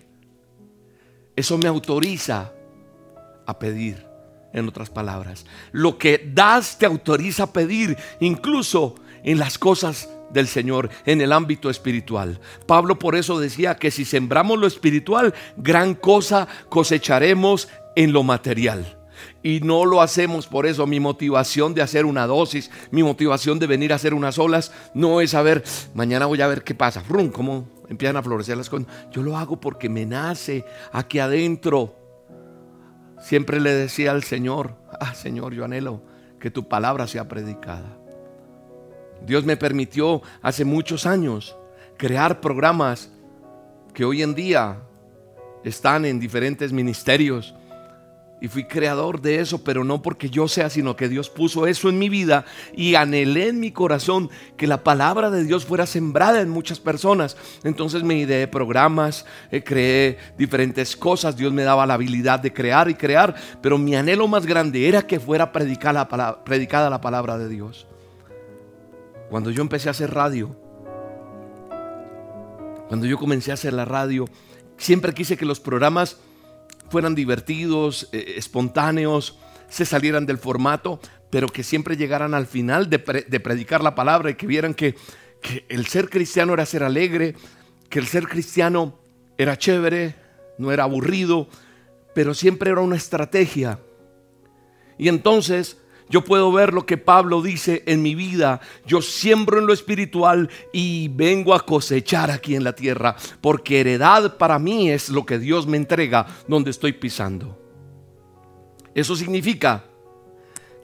[1.35, 2.51] eso me autoriza
[3.45, 4.05] a pedir
[4.51, 5.45] en otras palabras.
[5.71, 11.31] Lo que das te autoriza a pedir, incluso en las cosas del Señor, en el
[11.31, 12.39] ámbito espiritual.
[12.65, 18.97] Pablo por eso decía que si sembramos lo espiritual, gran cosa cosecharemos en lo material.
[19.43, 20.87] Y no lo hacemos por eso.
[20.87, 25.19] Mi motivación de hacer una dosis, mi motivación de venir a hacer unas olas, no
[25.19, 25.63] es saber,
[25.93, 27.01] mañana voy a ver qué pasa.
[27.01, 28.87] Frum, cómo empiezan a florecer las cosas.
[29.11, 30.63] Yo lo hago porque me nace
[30.93, 31.99] aquí adentro
[33.19, 36.01] Siempre le decía al Señor, ah Señor, yo anhelo
[36.39, 37.98] que tu palabra sea predicada.
[39.25, 41.55] Dios me permitió hace muchos años
[41.97, 43.11] crear programas
[43.93, 44.79] que hoy en día
[45.63, 47.53] están en diferentes ministerios
[48.41, 51.89] y fui creador de eso, pero no porque yo sea, sino que Dios puso eso
[51.89, 56.39] en mi vida y anhelé en mi corazón que la palabra de Dios fuera sembrada
[56.39, 57.35] en muchas personas.
[57.63, 62.89] Entonces me ideé programas, eh, creé diferentes cosas, Dios me daba la habilidad de crear
[62.89, 65.51] y crear, pero mi anhelo más grande era que fuera
[65.93, 67.88] la, predicada la palabra de Dios.
[69.29, 70.55] Cuando yo empecé a hacer radio,
[72.87, 74.25] cuando yo comencé a hacer la radio,
[74.77, 76.17] siempre quise que los programas
[76.89, 79.37] fueran divertidos, eh, espontáneos,
[79.69, 84.33] se salieran del formato, pero que siempre llegaran al final de, predicar la palabra y
[84.35, 84.95] que vieran que,
[85.41, 87.35] que el ser cristiano era ser alegre,
[87.89, 88.99] que el ser cristiano
[89.37, 90.15] era chévere,
[90.57, 91.47] no era aburrido,
[92.15, 93.79] pero siempre era una estrategia.
[94.97, 95.77] Y entonces
[96.09, 98.61] yo puedo ver lo que Pablo dice en mi vida.
[98.85, 103.15] Yo siembro en lo espiritual y vengo a cosechar aquí en la tierra.
[103.41, 107.57] Porque heredad para mí es lo que Dios me entrega donde estoy pisando.
[108.95, 109.85] Eso significa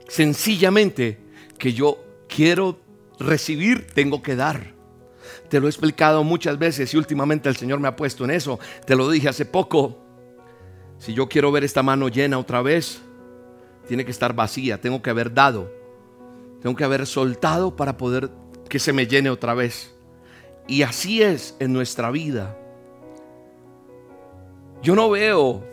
[0.08, 1.18] sencillamente
[1.58, 2.78] que yo quiero
[3.18, 4.74] recibir, tengo que dar.
[5.48, 8.60] Te lo he explicado muchas veces y últimamente el Señor me ha puesto en eso.
[8.86, 10.04] Te lo dije hace poco.
[10.98, 13.02] Si yo quiero ver esta mano llena otra vez,
[13.86, 15.70] tiene que estar vacía, tengo que haber dado,
[16.60, 18.30] tengo que haber soltado para poder
[18.68, 19.94] que se me llene otra vez.
[20.68, 22.58] Y así es en nuestra vida.
[24.82, 25.64] Yo no veo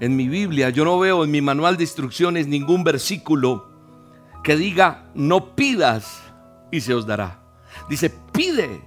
[0.00, 3.70] en mi Biblia, yo no veo en mi manual de instrucciones ningún versículo
[4.42, 6.22] que diga, no pidas
[6.70, 7.42] y se os dará.
[7.88, 8.80] Dice, pide.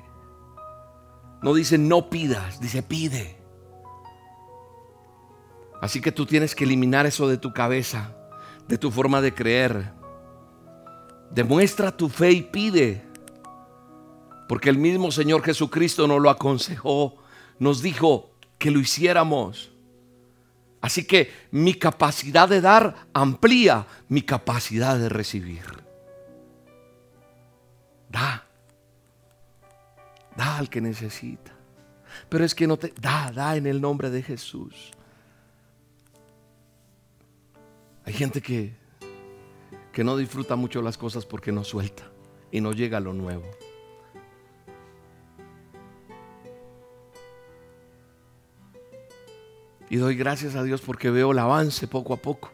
[1.42, 3.43] No dice, no pidas, dice, pide.
[5.84, 8.16] Así que tú tienes que eliminar eso de tu cabeza,
[8.70, 9.92] de tu forma de creer.
[11.30, 13.04] Demuestra tu fe y pide.
[14.48, 17.18] Porque el mismo Señor Jesucristo nos lo aconsejó,
[17.60, 19.74] nos dijo que lo hiciéramos.
[20.80, 25.66] Así que mi capacidad de dar amplía mi capacidad de recibir.
[28.08, 28.48] Da.
[30.38, 31.52] Da al que necesita.
[32.30, 34.94] Pero es que no te da, da en el nombre de Jesús.
[38.06, 38.74] Hay gente que,
[39.92, 42.04] que no disfruta mucho las cosas porque no suelta
[42.52, 43.44] y no llega a lo nuevo.
[49.90, 52.52] Y doy gracias a Dios porque veo el avance poco a poco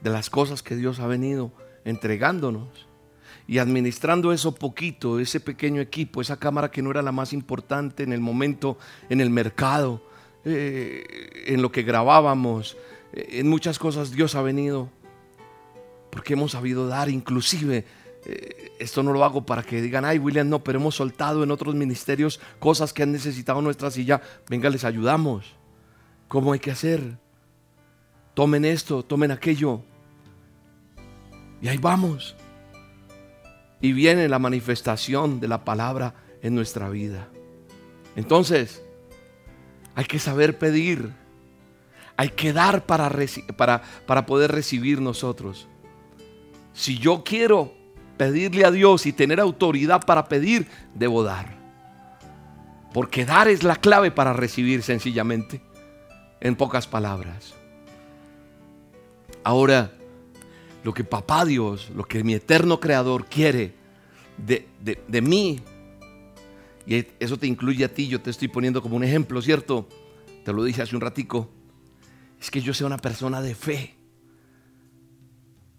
[0.00, 1.52] de las cosas que Dios ha venido
[1.84, 2.86] entregándonos.
[3.46, 8.02] Y administrando eso poquito, ese pequeño equipo, esa cámara que no era la más importante
[8.02, 8.76] en el momento,
[9.08, 10.02] en el mercado,
[10.44, 12.76] eh, en lo que grabábamos,
[13.12, 14.90] en muchas cosas Dios ha venido
[16.10, 17.84] porque hemos sabido dar, inclusive
[18.24, 21.50] eh, esto no lo hago para que digan, ay William, no, pero hemos soltado en
[21.50, 24.20] otros ministerios cosas que han necesitado nuestra silla.
[24.48, 25.54] Venga, les ayudamos.
[26.26, 27.18] ¿Cómo hay que hacer?
[28.34, 29.82] Tomen esto, tomen aquello.
[31.60, 32.36] Y ahí vamos.
[33.80, 37.28] Y viene la manifestación de la palabra en nuestra vida.
[38.16, 38.82] Entonces,
[39.94, 41.12] hay que saber pedir.
[42.18, 43.08] Hay que dar para,
[43.56, 45.68] para, para poder recibir nosotros.
[46.72, 47.72] Si yo quiero
[48.16, 51.56] pedirle a Dios y tener autoridad para pedir, debo dar.
[52.92, 55.62] Porque dar es la clave para recibir sencillamente,
[56.40, 57.54] en pocas palabras.
[59.44, 59.92] Ahora,
[60.82, 63.74] lo que papá Dios, lo que mi eterno creador quiere
[64.36, 64.66] de,
[65.06, 65.60] de, mí,
[66.84, 69.88] y eso te incluye a ti, yo te estoy poniendo como un ejemplo, ¿cierto?
[70.44, 71.48] Te lo dije hace un ratico,
[72.40, 73.94] es que yo sea una persona de fe.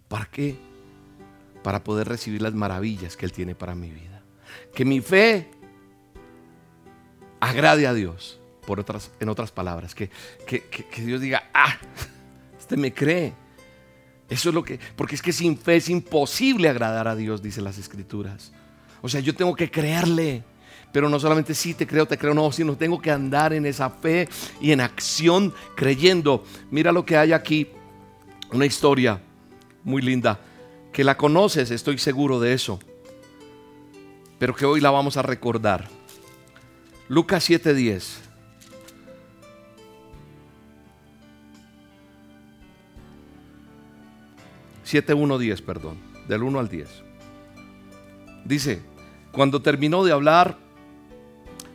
[0.07, 0.57] ¿Para qué?
[1.63, 4.21] Para poder recibir las maravillas que Él tiene para mi vida.
[4.73, 5.51] Que mi fe
[7.39, 9.95] agrade a Dios, por otras, en otras palabras.
[9.95, 10.09] Que,
[10.47, 11.77] que, que Dios diga, ah,
[12.57, 13.33] este me cree
[14.29, 17.61] eso es lo que, porque es que sin fe es imposible agradar a Dios, dice
[17.61, 18.51] las escrituras.
[19.01, 20.43] O sea, yo tengo que creerle.
[20.91, 23.89] Pero no solamente sí te creo, te creo, no, sino tengo que andar en esa
[23.89, 24.27] fe
[24.59, 26.43] y en acción creyendo.
[26.71, 27.67] Mira lo que hay aquí,
[28.51, 29.21] una historia
[29.83, 30.39] muy linda,
[30.91, 32.79] que la conoces, estoy seguro de eso,
[34.39, 35.87] pero que hoy la vamos a recordar.
[37.07, 38.29] Lucas 7:10.
[44.89, 45.97] 7.1.10, perdón,
[46.27, 46.89] del 1 al 10.
[48.43, 48.81] Dice,
[49.31, 50.57] cuando terminó de hablar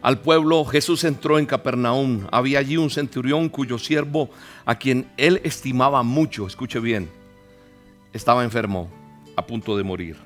[0.04, 2.26] al pueblo, Jesús entró en Capernaum.
[2.30, 4.28] Había allí un centurión cuyo siervo,
[4.66, 7.08] a quien él estimaba mucho, escuche bien,
[8.12, 8.90] estaba enfermo,
[9.34, 10.18] a punto de morir.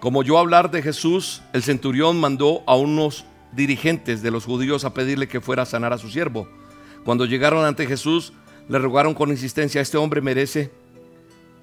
[0.00, 4.94] Como yo hablar de Jesús, el centurión mandó a unos dirigentes de los judíos a
[4.94, 6.48] pedirle que fuera a sanar a su siervo.
[7.04, 8.32] Cuando llegaron ante Jesús,
[8.70, 10.70] le rogaron con insistencia, este hombre merece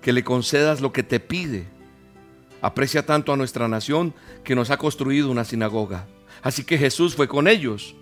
[0.03, 1.65] que le concedas lo que te pide.
[2.61, 4.13] Aprecia tanto a nuestra nación
[4.43, 6.05] que nos ha construido una sinagoga.
[6.41, 7.95] Así que Jesús fue con ellos.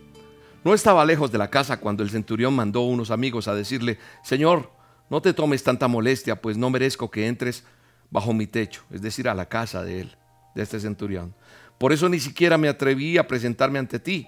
[0.63, 4.71] No estaba lejos de la casa cuando el centurión mandó unos amigos a decirle, Señor,
[5.09, 7.63] no te tomes tanta molestia, pues no merezco que entres
[8.09, 10.17] bajo mi techo, es decir, a la casa de él,
[10.55, 11.33] de este centurión.
[11.77, 14.27] Por eso ni siquiera me atreví a presentarme ante ti,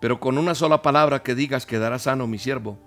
[0.00, 2.78] pero con una sola palabra que digas quedará sano mi siervo.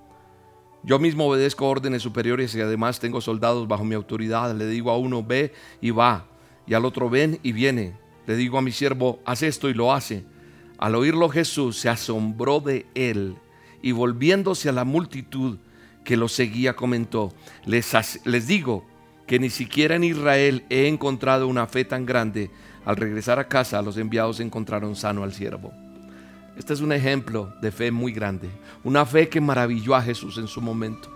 [0.84, 4.56] Yo mismo obedezco órdenes superiores y además tengo soldados bajo mi autoridad.
[4.56, 6.26] Le digo a uno, ve y va,
[6.66, 7.98] y al otro, ven y viene.
[8.26, 10.24] Le digo a mi siervo, haz esto y lo hace.
[10.80, 13.36] Al oírlo Jesús se asombró de él
[13.82, 15.58] y volviéndose a la multitud
[16.06, 17.34] que lo seguía comentó,
[17.66, 17.92] les,
[18.48, 18.86] digo
[19.28, 22.50] que ni siquiera en Israel he encontrado una fe tan grande.
[22.86, 25.74] Al regresar a casa los enviados encontraron sano al siervo.
[26.58, 28.50] Este es un ejemplo de fe muy grande,
[28.86, 31.10] una fe que maravilló a Jesús en su momento.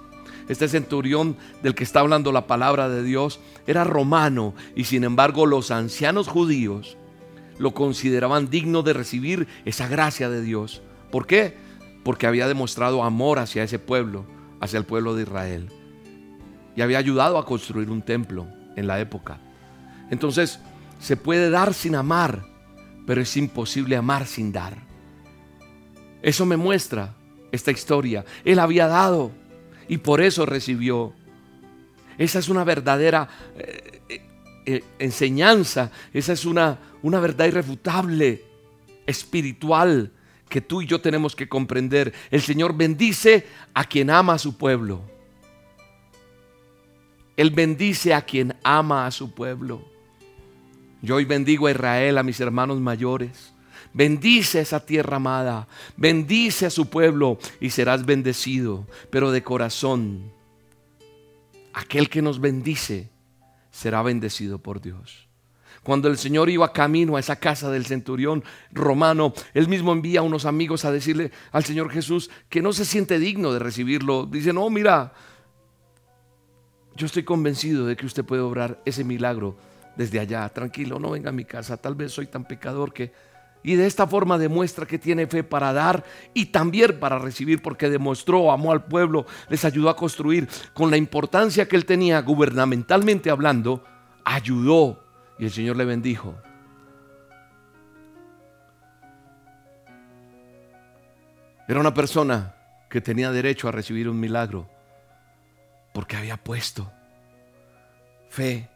[0.49, 5.45] Este centurión del que está hablando la palabra de Dios era romano y sin embargo
[5.45, 6.97] los ancianos judíos
[7.57, 10.81] lo consideraban digno de recibir esa gracia de Dios.
[11.11, 11.55] ¿Por qué?
[12.03, 14.25] Porque había demostrado amor hacia ese pueblo,
[14.59, 15.69] hacia el pueblo de Israel.
[16.75, 19.39] Y había ayudado a construir un templo en la época.
[20.09, 20.59] Entonces,
[20.99, 22.45] se puede dar sin amar,
[23.05, 24.77] pero es imposible amar sin dar.
[26.21, 27.13] Eso me muestra
[27.51, 28.25] esta historia.
[28.45, 29.31] Él había dado
[29.87, 31.13] y por eso recibió.
[32.17, 34.21] Esa es una verdadera eh,
[34.65, 38.43] eh, enseñanza, esa es una, una verdad irrefutable,
[39.05, 40.11] espiritual,
[40.49, 42.13] que tú y yo tenemos que comprender.
[42.29, 45.01] El Señor bendice a quien ama a su pueblo.
[47.35, 49.83] Él bendice a quien ama a su pueblo.
[51.01, 53.53] Yo hoy bendigo a Israel, a mis hermanos mayores.
[53.93, 60.31] Bendice esa tierra amada, bendice a su pueblo y serás bendecido, pero de corazón.
[61.73, 63.12] Aquel que nos bendice
[63.73, 65.27] será bendecido por Dios.
[65.81, 70.23] Cuando el Señor iba camino a esa casa del centurión romano, él mismo envía a
[70.23, 74.25] unos amigos a decirle al Señor Jesús que no se siente digno de recibirlo.
[74.25, 75.11] Dice, no, mira,
[76.95, 79.57] yo estoy convencido de que usted puede obrar ese milagro
[79.97, 80.47] desde allá.
[80.49, 81.75] Tranquilo, no venga a mi casa.
[81.75, 83.11] Tal vez soy tan pecador que
[83.63, 86.03] y de esta forma demuestra que tiene fe para dar
[86.33, 90.49] y también para recibir, porque demostró, amó al pueblo, les ayudó a construir.
[90.73, 93.83] Con la importancia que él tenía gubernamentalmente hablando,
[94.25, 95.03] ayudó
[95.39, 96.35] y el Señor le bendijo.
[101.67, 102.55] Era una persona
[102.89, 104.69] que tenía derecho a recibir un milagro
[105.93, 106.91] porque había puesto
[108.29, 108.67] fe.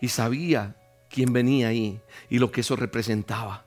[0.00, 0.76] y sabía
[1.10, 3.64] quién venía ahí y lo que eso representaba.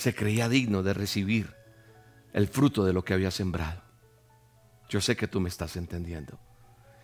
[0.00, 1.52] Se creía digno de recibir
[2.32, 3.82] el fruto de lo que había sembrado.
[4.88, 6.38] Yo sé que tú me estás entendiendo.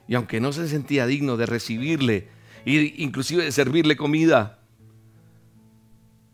[0.08, 2.30] Y aunque no se sentía digno de recibirle
[2.64, 4.60] e inclusive de servirle comida,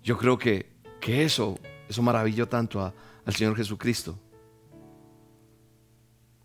[0.04, 1.58] yo creo que, que eso,
[1.88, 2.94] eso maravilló tanto
[3.26, 4.16] al Señor Jesucristo.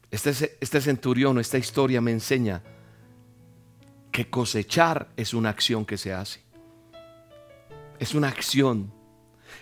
[0.09, 2.63] Este, este centurión, esta historia me enseña
[4.11, 6.41] que cosechar es una acción que se hace.
[7.99, 8.96] Es una acción.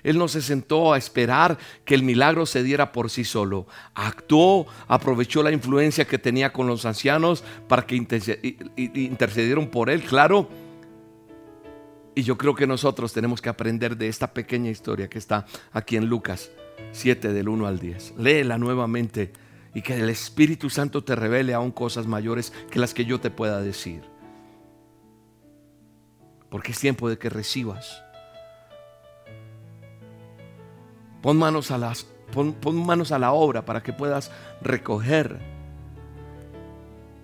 [0.06, 3.66] Él no se sentó a esperar que el milagro se diera por sí solo.
[3.96, 10.48] Actuó, aprovechó la influencia que tenía con los ancianos para que intercedieron por él, claro.
[12.14, 15.98] Y yo creo que nosotros tenemos que aprender de esta pequeña historia que está aquí
[15.98, 16.52] en Lucas
[16.92, 18.14] 7 del 1 al 10.
[18.20, 19.34] Léela nuevamente
[19.74, 23.32] y que el Espíritu Santo te revele aún cosas mayores que las que yo te
[23.32, 24.04] pueda decir.
[26.52, 28.05] Porque es tiempo de que recibas.
[31.26, 32.56] Pon manos a las pon,
[32.86, 34.30] manos a la obra para que puedas
[34.62, 35.40] recoger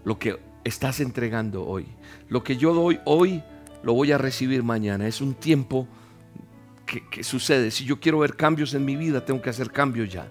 [0.04, 1.86] lo que estás entregando hoy.
[2.28, 3.44] Lo que yo doy hoy
[3.84, 5.06] lo voy a recibir mañana.
[5.06, 5.88] Es un tiempo
[7.12, 7.70] que, sucede.
[7.70, 10.28] Si yo quiero ver cambios en mi vida, tengo que hacer cambios ya.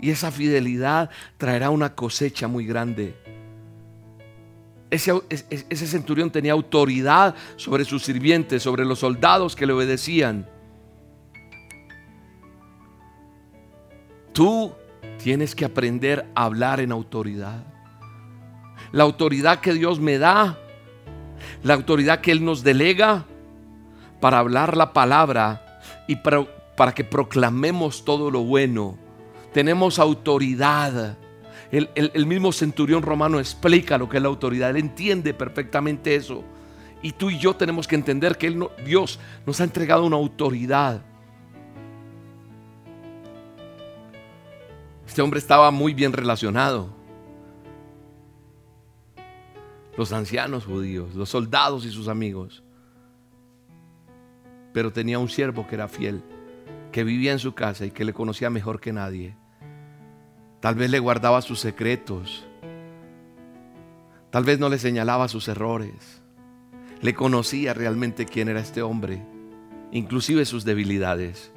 [0.00, 3.14] Y esa fidelidad traerá una cosecha muy grande.
[4.90, 10.57] Ese, centurión tenía autoridad sobre sus sirvientes, sobre los soldados que le obedecían.
[14.38, 14.72] Tú
[15.20, 17.64] tienes que aprender a hablar en autoridad.
[18.92, 20.56] La autoridad que Dios me da,
[21.64, 23.24] la autoridad que Él nos delega
[24.20, 28.96] para hablar la palabra y para, para que proclamemos todo lo bueno
[29.52, 31.16] tenemos autoridad.
[31.72, 34.70] El, mismo centurión romano explica lo que es la autoridad.
[34.70, 36.44] Él entiende perfectamente eso.
[37.02, 41.02] Y tú y yo tenemos que entender que él Dios nos ha entregado una autoridad.
[45.18, 46.90] Este hombre estaba muy bien relacionado.
[49.96, 52.62] Los ancianos judíos, los soldados y sus amigos.
[54.72, 56.22] Pero tenía un siervo que era fiel
[56.92, 59.34] que vivía en su casa y que le conocía mejor que nadie.
[60.60, 62.46] Tal vez le guardaba sus secretos.
[64.30, 66.22] Tal vez no le señalaba sus errores.
[67.02, 69.26] Le conocía realmente quién era este hombre,
[69.90, 71.52] inclusive sus debilidades.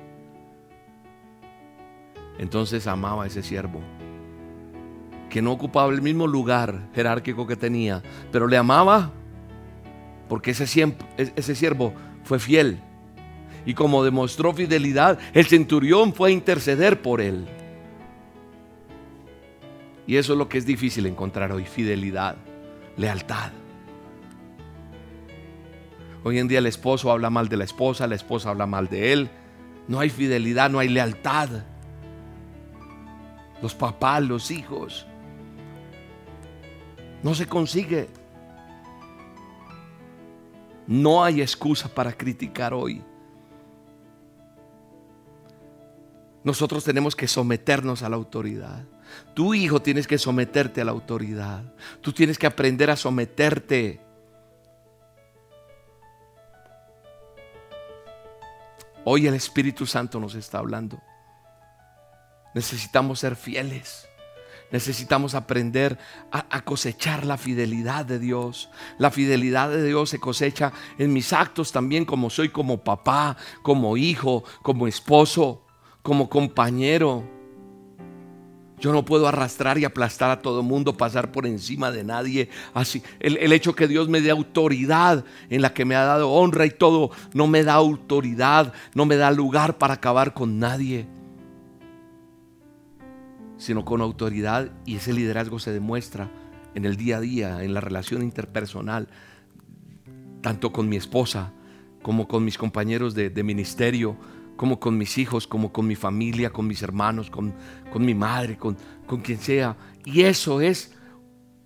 [2.41, 3.79] Entonces amaba a ese siervo,
[5.29, 9.11] que no ocupaba el mismo lugar jerárquico que tenía, pero le amaba
[10.27, 12.79] porque ese, ese siervo fue fiel
[13.65, 17.47] y como demostró fidelidad, el centurión fue a interceder por él.
[20.07, 22.35] Y eso es lo que es difícil encontrar hoy, fidelidad,
[22.97, 23.51] lealtad.
[26.23, 29.13] Hoy en día el esposo habla mal de la esposa, la esposa habla mal de
[29.13, 29.29] él.
[29.87, 31.49] No hay fidelidad, no hay lealtad.
[33.61, 35.05] Los papás, los hijos.
[37.23, 38.09] No se consigue.
[40.87, 43.03] No hay excusa para criticar hoy.
[46.43, 48.83] Nosotros tenemos que someternos a la autoridad.
[49.35, 51.63] Tu hijo tienes que someterte a la autoridad.
[52.01, 54.01] Tú tienes que aprender a someterte.
[59.03, 60.99] Hoy el Espíritu Santo nos está hablando.
[62.53, 64.07] Necesitamos ser fieles.
[64.71, 65.97] Necesitamos aprender
[66.31, 68.69] a, cosechar la fidelidad de Dios.
[68.97, 73.97] La fidelidad de Dios se cosecha en mis actos también como soy como papá, como
[73.97, 75.65] hijo, como esposo
[76.01, 77.23] como compañero.
[78.79, 82.49] Yo no puedo arrastrar y aplastar a todo mundo, pasar por encima de nadie.
[82.73, 86.31] Así, el, el, hecho que Dios me dé autoridad en la que me ha dado
[86.31, 91.05] honra y todo, no me da autoridad, no me da lugar para acabar con nadie,
[93.61, 96.31] sino con autoridad y ese liderazgo se demuestra
[96.73, 99.07] en el día a día, en la relación interpersonal,
[100.41, 101.53] tanto con mi esposa
[102.01, 104.17] como con mis compañeros de, ministerio
[104.55, 107.53] como con mis hijos, como con mi familia, con mis hermanos, con,
[107.93, 109.77] con mi madre, con, con quien sea.
[110.05, 110.95] Y eso es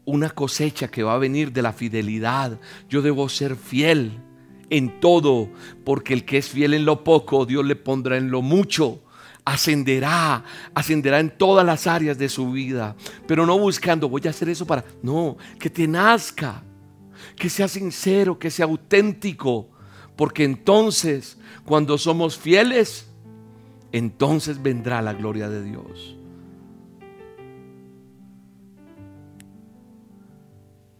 [0.03, 2.59] una cosecha que va a venir de la fidelidad.
[2.89, 4.19] Yo debo ser fiel
[4.69, 5.49] en todo,
[5.85, 9.04] porque el que es fiel en lo poco, Dios le pondrá en lo mucho.
[9.45, 10.43] Ascenderá,
[10.73, 12.95] ascenderá en todas las áreas de su vida,
[13.27, 16.63] pero no buscando, voy a hacer eso para, no, que te nazca,
[17.35, 19.69] que sea sincero, que sea auténtico,
[20.15, 23.07] porque entonces cuando somos fieles,
[23.91, 26.17] entonces vendrá la gloria de Dios.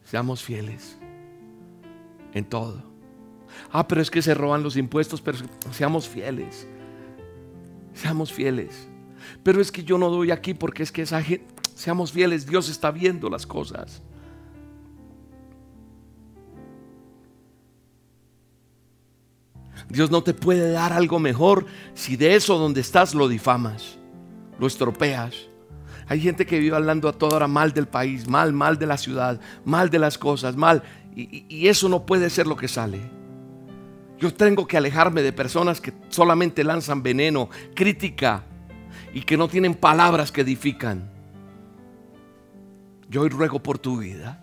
[0.03, 0.97] Seamos fieles
[2.33, 2.83] en todo.
[3.71, 5.39] Ah, pero es que se roban los impuestos, pero
[5.71, 6.67] seamos fieles.
[7.95, 8.87] Seamos fieles.
[9.41, 12.69] Pero es que yo no doy aquí porque es que esa gente, seamos fieles, Dios
[12.69, 14.03] está viendo las cosas.
[19.89, 23.97] Dios no te puede dar algo mejor si de eso donde estás lo difamas,
[24.59, 25.47] lo estropeas.
[26.07, 28.97] Hay gente que vive hablando a toda hora mal del país, mal, mal de la
[28.97, 30.83] ciudad, mal de las cosas, mal.
[31.15, 32.99] Y, y eso no puede ser lo que sale.
[34.19, 38.43] Yo tengo que alejarme de personas que solamente lanzan veneno, crítica
[39.13, 41.09] y que no tienen palabras que edifican.
[43.09, 44.41] Yo hoy ruego por tu vida.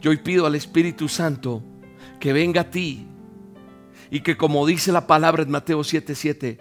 [0.00, 1.62] Yo hoy pido al Espíritu Santo
[2.18, 3.06] que venga a ti
[4.10, 6.58] y que como dice la palabra en Mateo 7:7,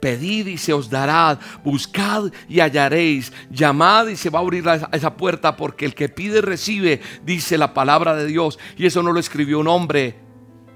[0.00, 5.16] pedid y se os dará, buscad y hallaréis, llamad y se va a abrir esa
[5.16, 8.58] puerta porque el que pide recibe, dice la palabra de Dios.
[8.76, 10.27] Y eso no lo escribió un hombre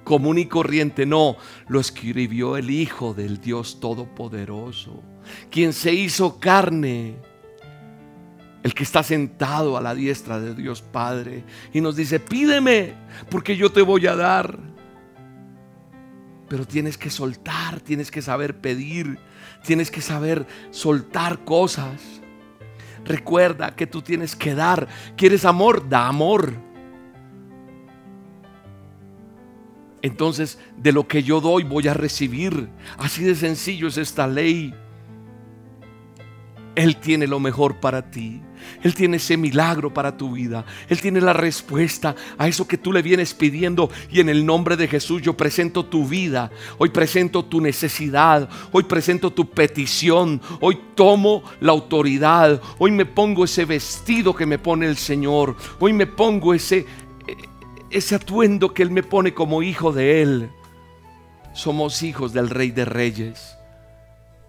[0.04, 1.36] común y corriente, no,
[1.68, 5.02] lo escribió el Hijo del Dios Todopoderoso,
[5.50, 7.16] quien se hizo carne.
[8.62, 11.42] El que está sentado a la diestra de Dios Padre
[11.72, 12.94] y nos dice, pídeme
[13.28, 14.56] porque yo te voy a dar.
[16.48, 19.18] Pero tienes que soltar, tienes que saber pedir,
[19.64, 22.00] tienes que saber soltar cosas.
[23.04, 24.86] Recuerda que tú tienes que dar.
[25.16, 25.88] ¿Quieres amor?
[25.88, 26.71] Da amor.
[30.02, 32.68] Entonces, de lo que yo doy voy a recibir.
[32.98, 34.74] Así de sencillo es esta ley.
[36.74, 38.40] Él tiene lo mejor para ti.
[38.82, 40.64] Él tiene ese milagro para tu vida.
[40.88, 43.90] Él tiene la respuesta a eso que tú le vienes pidiendo.
[44.10, 46.50] Y en el nombre de Jesús yo presento tu vida.
[46.78, 48.48] Hoy presento tu necesidad.
[48.70, 50.40] Hoy presento tu petición.
[50.60, 52.60] Hoy tomo la autoridad.
[52.78, 55.56] Hoy me pongo ese vestido que me pone el Señor.
[55.78, 56.86] Hoy me pongo ese,
[57.92, 60.50] ese atuendo que Él me pone como hijo de Él.
[61.54, 63.56] Somos hijos del Rey de Reyes.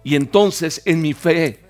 [0.02, 1.63] Y entonces en mi fe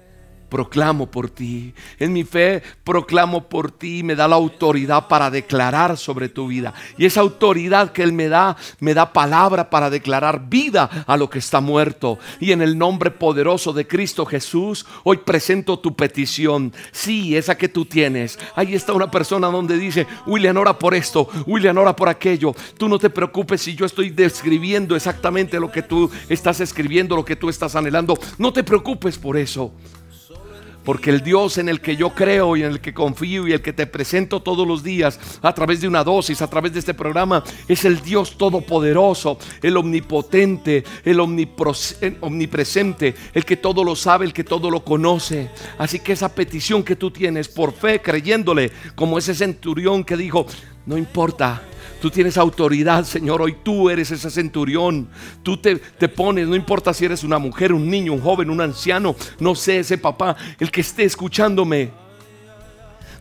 [0.55, 1.75] proclamo por ti.
[1.99, 4.05] En mi fe proclamo por ti.
[4.05, 6.73] Me da la autoridad para declarar sobre tu vida.
[6.97, 11.29] Y esa autoridad que Él me da, me da palabra para declarar vida a lo
[11.29, 12.21] que está muerto.
[12.39, 16.73] Y en el nombre poderoso de Cristo Jesús, hoy presento tu petición.
[16.93, 18.39] Sí, esa que tú tienes.
[18.55, 22.55] Ahí está una persona donde dice, William, ora por esto, William, ora por aquello.
[22.79, 27.25] Tú no te preocupes si yo estoy describiendo exactamente lo que tú estás escribiendo, lo
[27.25, 28.17] que tú estás anhelando.
[28.39, 29.73] No te preocupes por eso.
[30.85, 33.63] Porque el Dios en el que yo creo y en el que confío y el
[33.63, 36.95] que te presento todos los días a través de una dosis, a través de este
[36.95, 44.33] programa, es el Dios todopoderoso, el omnipotente, el, omnipresente, el que todo lo sabe, el
[44.33, 45.51] que todo lo conoce.
[45.79, 50.47] Así que esa petición que tú tienes por fe, creyéndole, como ese centurión que dijo,
[50.87, 51.63] no importa,
[52.05, 53.41] Tú tienes autoridad, Señor.
[53.41, 55.09] Hoy tú eres ese centurión.
[55.43, 58.61] Tú te, te, pones, no importa si eres una mujer, un niño, un joven, un
[58.61, 61.93] anciano, no sé, ese papá, el que esté escuchándome.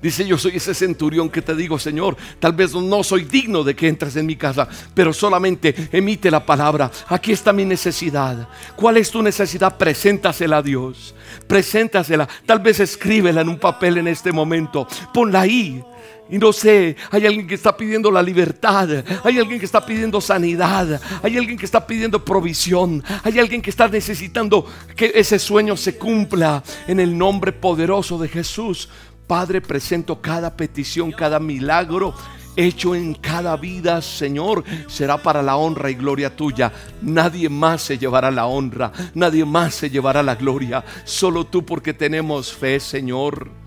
[0.01, 3.73] Dice, yo soy ese centurión que te digo, Señor, tal vez no soy digno de
[3.73, 6.91] que entres en mi casa, pero solamente emite la palabra.
[7.07, 8.49] Aquí está mi necesidad.
[8.75, 9.77] ¿Cuál es tu necesidad?
[9.77, 11.15] Preséntasela a Dios.
[11.47, 12.27] Preséntasela.
[12.45, 14.85] Tal vez escríbela en un papel en este momento.
[15.13, 15.81] Ponla ahí.
[16.29, 18.89] Y no sé, hay alguien que está pidiendo la libertad,
[19.23, 23.69] hay alguien que está pidiendo sanidad, hay alguien que está pidiendo provisión, hay alguien que
[23.69, 24.65] está necesitando
[24.95, 28.89] que ese sueño se cumpla en el nombre poderoso de Jesús.
[29.27, 32.13] Padre, presento cada petición, cada milagro
[32.55, 36.71] hecho en cada vida, Señor, será para la honra y gloria tuya.
[37.01, 41.93] Nadie más se llevará la honra, nadie más se llevará la gloria, solo tú porque
[41.93, 43.62] tenemos fe, Señor.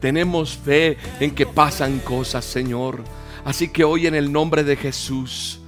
[0.00, 3.04] Tenemos fe en que pasan cosas, Señor.
[3.44, 5.59] Así que hoy en el nombre de Jesús,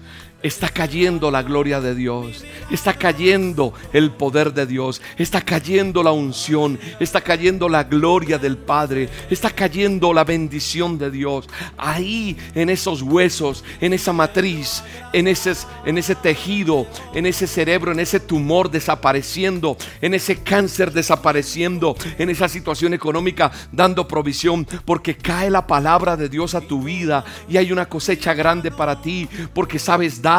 [0.42, 6.12] está cayendo la gloria de Dios, está cayendo el poder de Dios, está cayendo la
[6.12, 11.48] unción, está cayendo la gloria del Padre, está cayendo la bendición de Dios.
[11.76, 14.82] Ahí en esos huesos, en esa matriz,
[15.12, 15.52] en ese,
[15.84, 22.30] en ese tejido, en ese cerebro, en ese tumor desapareciendo, en ese cáncer desapareciendo, en
[22.30, 27.56] esa situación económica dando provisión, porque cae la palabra de Dios a tu vida y
[27.56, 30.31] hay una cosecha grande para ti, porque sabes dar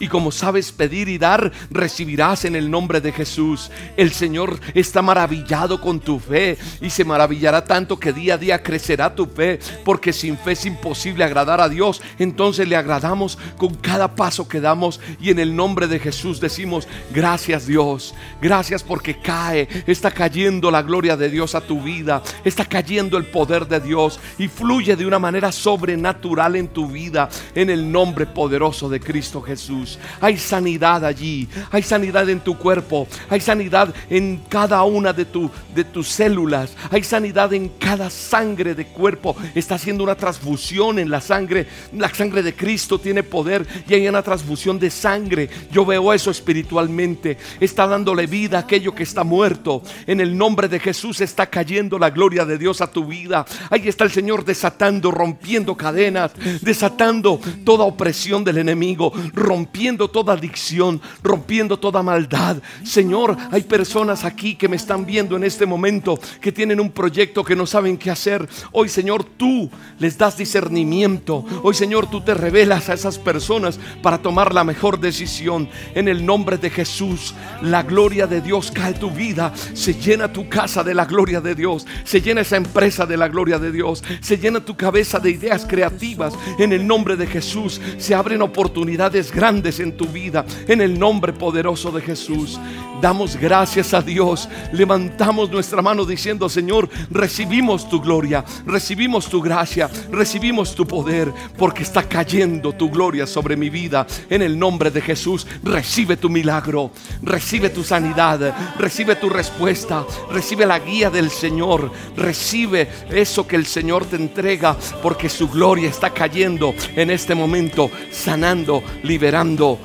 [0.00, 3.70] Y como sabes pedir y dar, recibirás en el nombre de Jesús.
[3.96, 8.62] El Señor está maravillado con tu fe y se maravillará tanto que día a día
[8.62, 12.02] crecerá tu fe, porque sin fe es imposible agradar a Dios.
[12.18, 16.88] Entonces le agradamos con cada paso que damos y en el nombre de Jesús decimos,
[17.12, 22.64] gracias Dios, gracias porque cae, está cayendo la gloria de Dios a tu vida, está
[22.64, 27.70] cayendo el poder de Dios y fluye de una manera sobrenatural en tu vida, en
[27.70, 29.98] el nombre poderoso de Cristo Jesús.
[30.20, 35.50] Hay sanidad allí, hay sanidad en tu cuerpo, hay sanidad en cada una de, tu,
[35.74, 41.10] de tus células, hay sanidad en cada sangre de cuerpo, está haciendo una transfusión en
[41.10, 45.48] la sangre, la sangre de Cristo tiene poder y hay una transfusión de sangre.
[45.70, 49.82] Yo veo eso espiritualmente, está dándole vida a aquello que está muerto.
[50.06, 53.44] En el nombre de Jesús está cayendo la gloria de Dios a tu vida.
[53.70, 61.00] Ahí está el Señor desatando, rompiendo cadenas, desatando toda opresión del enemigo, rompiendo toda adicción,
[61.22, 62.58] rompiendo toda maldad.
[62.84, 67.44] Señor, hay personas aquí que me están viendo en este momento que tienen un proyecto
[67.44, 68.48] que no saben qué hacer.
[68.72, 71.44] Hoy, Señor, tú les das discernimiento.
[71.62, 75.68] Hoy, Señor, tú te revelas a esas personas para tomar la mejor decisión.
[75.94, 79.52] En el nombre de Jesús, la gloria de Dios cae tu vida.
[79.74, 81.86] Se llena tu casa de la gloria de Dios.
[82.04, 84.02] Se llena esa empresa de la gloria de Dios.
[84.20, 86.34] Se llena tu cabeza de ideas creativas.
[86.58, 90.44] En el nombre de Jesús se abren oportunidades grandes en tu vida.
[90.68, 92.58] En el nombre poderoso de Jesús.
[93.00, 94.48] Damos gracias a Dios.
[94.72, 101.82] Levantamos nuestra mano diciendo, Señor, recibimos tu gloria, recibimos tu gracia, recibimos tu poder, porque
[101.82, 104.06] está cayendo tu gloria sobre mi vida.
[104.30, 106.90] En el nombre de Jesús, recibe tu milagro,
[107.22, 113.66] recibe tu sanidad, recibe tu respuesta, recibe la guía del Señor, recibe eso que el
[113.66, 119.78] Señor te entrega, porque su gloria está cayendo en este momento, sanando, liberando,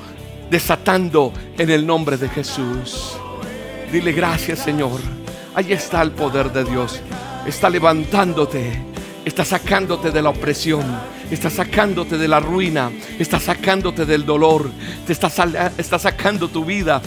[0.50, 3.16] desatando en el nombre de Jesús.
[3.90, 5.00] Dile gracias Señor.
[5.54, 7.00] Ahí está el poder de Dios.
[7.46, 8.82] Está levantándote.
[9.24, 10.82] Está sacándote de la opresión.
[11.30, 12.90] Está sacándote de la ruina.
[13.18, 14.70] Está sacándote del dolor.
[15.06, 15.28] Te está,
[15.76, 17.02] está sacando tu vida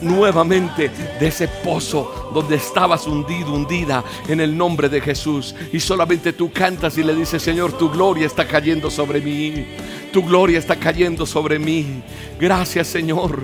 [0.00, 5.54] nuevamente de ese pozo donde estabas hundido, hundida en el nombre de Jesús.
[5.72, 9.66] Y solamente tú cantas y le dices, Señor, tu gloria está cayendo sobre mí.
[10.12, 12.02] Tu gloria está cayendo sobre mí.
[12.38, 13.40] Gracias, Señor.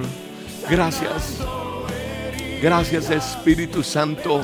[0.68, 1.38] Gracias.
[2.62, 4.40] Gracias Espíritu Santo.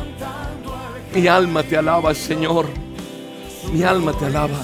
[1.14, 2.66] Mi alma te alaba, Señor.
[3.72, 4.58] Mi alma te alaba.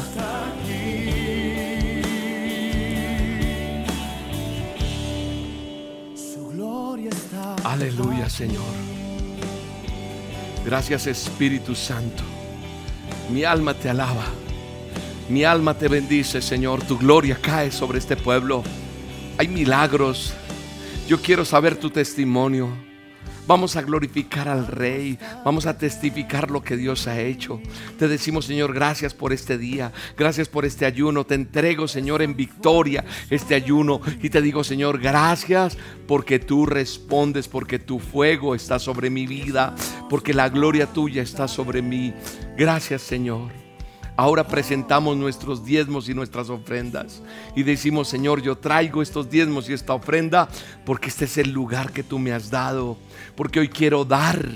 [7.66, 8.62] Aleluya, Señor.
[10.64, 12.22] Gracias Espíritu Santo.
[13.28, 14.24] Mi alma te alaba.
[15.28, 16.84] Mi alma te bendice, Señor.
[16.84, 18.62] Tu gloria cae sobre este pueblo.
[19.36, 20.32] Hay milagros.
[21.08, 22.85] Yo quiero saber tu testimonio.
[23.46, 25.18] Vamos a glorificar al Rey.
[25.44, 27.60] Vamos a testificar lo que Dios ha hecho.
[27.98, 29.92] Te decimos, Señor, gracias por este día.
[30.16, 31.24] Gracias por este ayuno.
[31.24, 34.00] Te entrego, Señor, en victoria este ayuno.
[34.22, 39.74] Y te digo, Señor, gracias porque tú respondes, porque tu fuego está sobre mi vida,
[40.10, 42.14] porque la gloria tuya está sobre mí.
[42.56, 43.65] Gracias, Señor.
[44.16, 47.22] Ahora presentamos nuestros diezmos y nuestras ofrendas
[47.54, 50.48] y decimos, Señor, yo traigo estos diezmos y esta ofrenda
[50.86, 52.96] porque este es el lugar que tú me has dado,
[53.34, 54.48] porque hoy quiero dar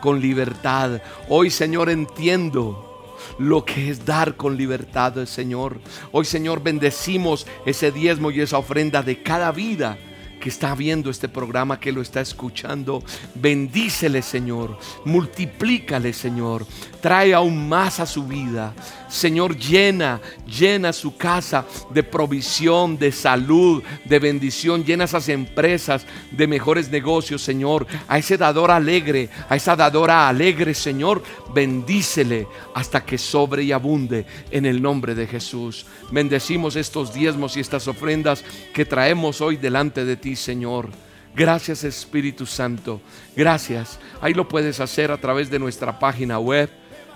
[0.00, 1.00] con libertad.
[1.28, 5.80] Hoy, Señor, entiendo lo que es dar con libertad, Señor.
[6.10, 9.98] Hoy, Señor, bendecimos ese diezmo y esa ofrenda de cada vida
[10.40, 13.04] que está viendo este programa, que lo está escuchando.
[13.34, 14.78] Bendícele, Señor.
[15.04, 16.66] Multiplícale, Señor.
[17.00, 18.74] Trae aún más a su vida.
[19.08, 24.84] Señor, llena, llena su casa de provisión, de salud, de bendición.
[24.84, 27.86] Llena esas empresas de mejores negocios, Señor.
[28.06, 31.22] A ese dador alegre, a esa dadora alegre, Señor,
[31.54, 35.86] bendícele hasta que sobre y abunde en el nombre de Jesús.
[36.10, 40.88] Bendecimos estos diezmos y estas ofrendas que traemos hoy delante de ti, Señor.
[41.34, 43.00] Gracias Espíritu Santo.
[43.36, 43.98] Gracias.
[44.20, 46.70] Ahí lo puedes hacer a través de nuestra página web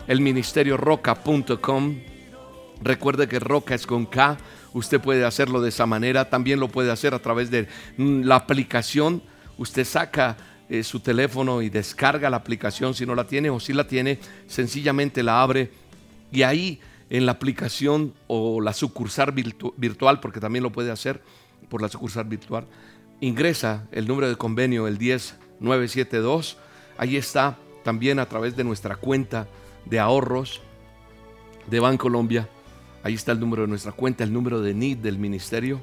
[0.07, 2.01] el ministerio roca.com.
[2.83, 4.37] Recuerde que roca es con K.
[4.73, 6.29] Usted puede hacerlo de esa manera.
[6.29, 9.23] También lo puede hacer a través de mm, la aplicación.
[9.57, 10.37] Usted saca
[10.69, 14.19] eh, su teléfono y descarga la aplicación si no la tiene o si la tiene,
[14.47, 15.71] sencillamente la abre
[16.33, 16.81] y ahí
[17.11, 21.23] en la aplicación o la sucursal virtual, porque también lo puede hacer
[21.69, 22.67] por la sucursal virtual,
[23.21, 26.57] ingresa el número de convenio, el 10972.
[26.97, 29.47] Ahí está también a través de nuestra cuenta
[29.87, 30.61] de ahorros
[31.69, 32.49] de Bancolombia.
[33.03, 35.81] Ahí está el número de nuestra cuenta, el número de NID del ministerio.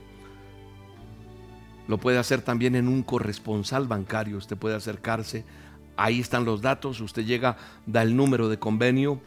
[1.87, 4.37] Lo puede hacer también en un corresponsal bancario.
[4.37, 5.45] Usted puede acercarse.
[5.97, 7.01] Ahí están los datos.
[7.01, 9.21] Usted llega, da el número de convenio.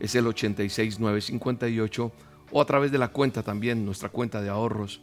[0.00, 2.12] Es el 86958
[2.52, 5.00] o a través de la cuenta también, nuestra cuenta de ahorros.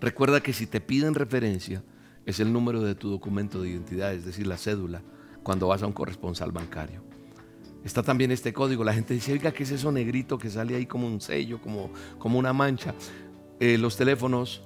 [0.00, 1.82] Recuerda que si te piden referencia,
[2.24, 5.02] es el número de tu documento de identidad, es decir, la cédula,
[5.42, 7.01] cuando vas a un corresponsal bancario.
[7.84, 8.84] Está también este código.
[8.84, 11.90] La gente dice, oiga, ¿qué es eso negrito que sale ahí como un sello, como,
[12.18, 12.94] como una mancha?
[13.60, 14.62] Eh, los teléfonos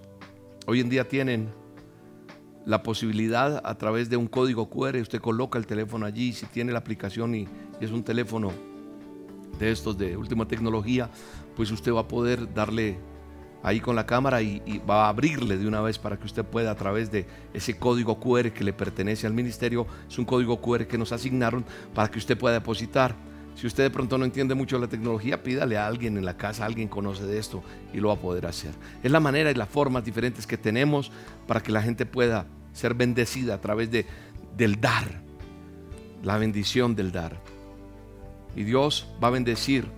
[0.66, 1.48] hoy en día tienen
[2.66, 6.72] la posibilidad a través de un código QR, usted coloca el teléfono allí, si tiene
[6.72, 7.48] la aplicación y,
[7.80, 8.52] es un teléfono
[9.58, 11.10] de estos de última tecnología,
[11.54, 12.98] pues usted va a poder darle
[13.66, 16.70] ahí con la cámara y, va a abrirle de una vez para que usted pueda
[16.70, 20.86] a través de ese código QR que le pertenece al ministerio, es un código QR
[20.86, 23.16] que nos asignaron para que usted pueda depositar.
[23.56, 26.64] Si usted de pronto no entiende mucho la tecnología, pídale a alguien en la casa,
[26.64, 28.70] alguien conoce de esto y lo va a poder hacer.
[29.02, 31.10] Es la manera y las formas diferentes que tenemos
[31.48, 34.06] para que la gente pueda ser bendecida a través de,
[34.56, 35.22] del dar,
[36.22, 37.36] la bendición del dar.
[38.54, 39.88] Y Dios va a bendecir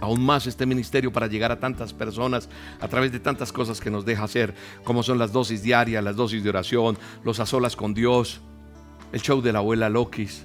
[0.00, 2.48] aún más este ministerio para llegar a tantas personas
[2.80, 6.16] a través de tantas cosas que nos deja hacer, como son las dosis diarias, las
[6.16, 8.40] dosis de oración, los a solas con Dios,
[9.12, 10.44] el show de la abuela Lokis,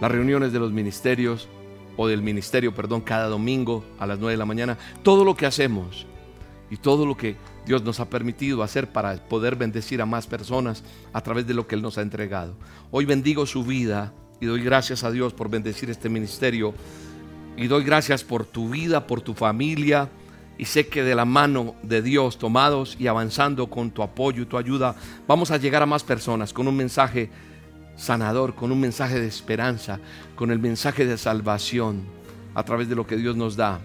[0.00, 1.48] las reuniones de los ministerios
[1.96, 5.46] o del ministerio, perdón, cada domingo a las 9 de la mañana, todo lo que
[5.46, 6.06] hacemos
[6.70, 7.36] y todo lo que
[7.66, 11.66] Dios nos ha permitido hacer para poder bendecir a más personas a través de lo
[11.66, 12.56] que Él nos ha entregado.
[12.90, 16.72] Hoy bendigo su vida y doy gracias a Dios por bendecir este ministerio
[17.58, 20.08] y doy gracias por tu vida, por tu familia
[20.56, 24.46] y sé que de la mano de Dios tomados y avanzando con tu apoyo y
[24.46, 24.94] tu ayuda
[25.26, 27.30] vamos a llegar a más personas con un mensaje
[27.96, 29.98] sanador, con un mensaje de esperanza,
[30.36, 32.04] con el mensaje de salvación
[32.54, 33.80] a través de lo que Dios nos da,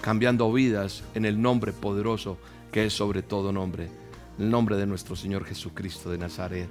[0.00, 2.38] cambiando vidas en el nombre poderoso
[2.72, 3.88] que es sobre todo nombre,
[4.40, 6.68] el nombre de nuestro Señor Jesucristo de Nazaret.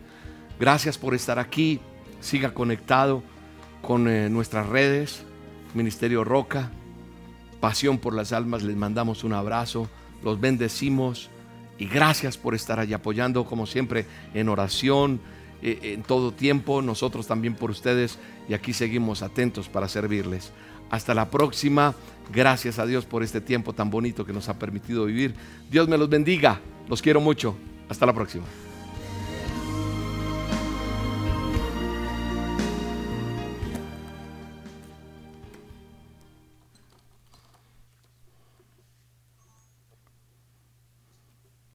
[0.60, 1.80] Gracias por estar aquí,
[2.20, 3.24] siga conectado
[3.82, 5.24] con eh, nuestras redes,
[5.74, 6.72] Ministerio Roca,
[7.60, 9.88] Pasión por las Almas, les mandamos un abrazo,
[10.24, 11.30] los bendecimos
[11.78, 15.22] y gracias por estar allí apoyando como siempre en oración
[15.62, 18.18] eh, en todo tiempo, nosotros también por ustedes
[18.50, 20.52] y aquí seguimos atentos para servirles.
[20.90, 21.96] Hasta la próxima.
[22.34, 25.34] Gracias a Dios por este tiempo tan bonito que nos ha permitido vivir.
[25.70, 26.60] Dios me los bendiga.
[26.88, 27.56] Los quiero mucho.
[27.90, 28.46] Hasta la próxima.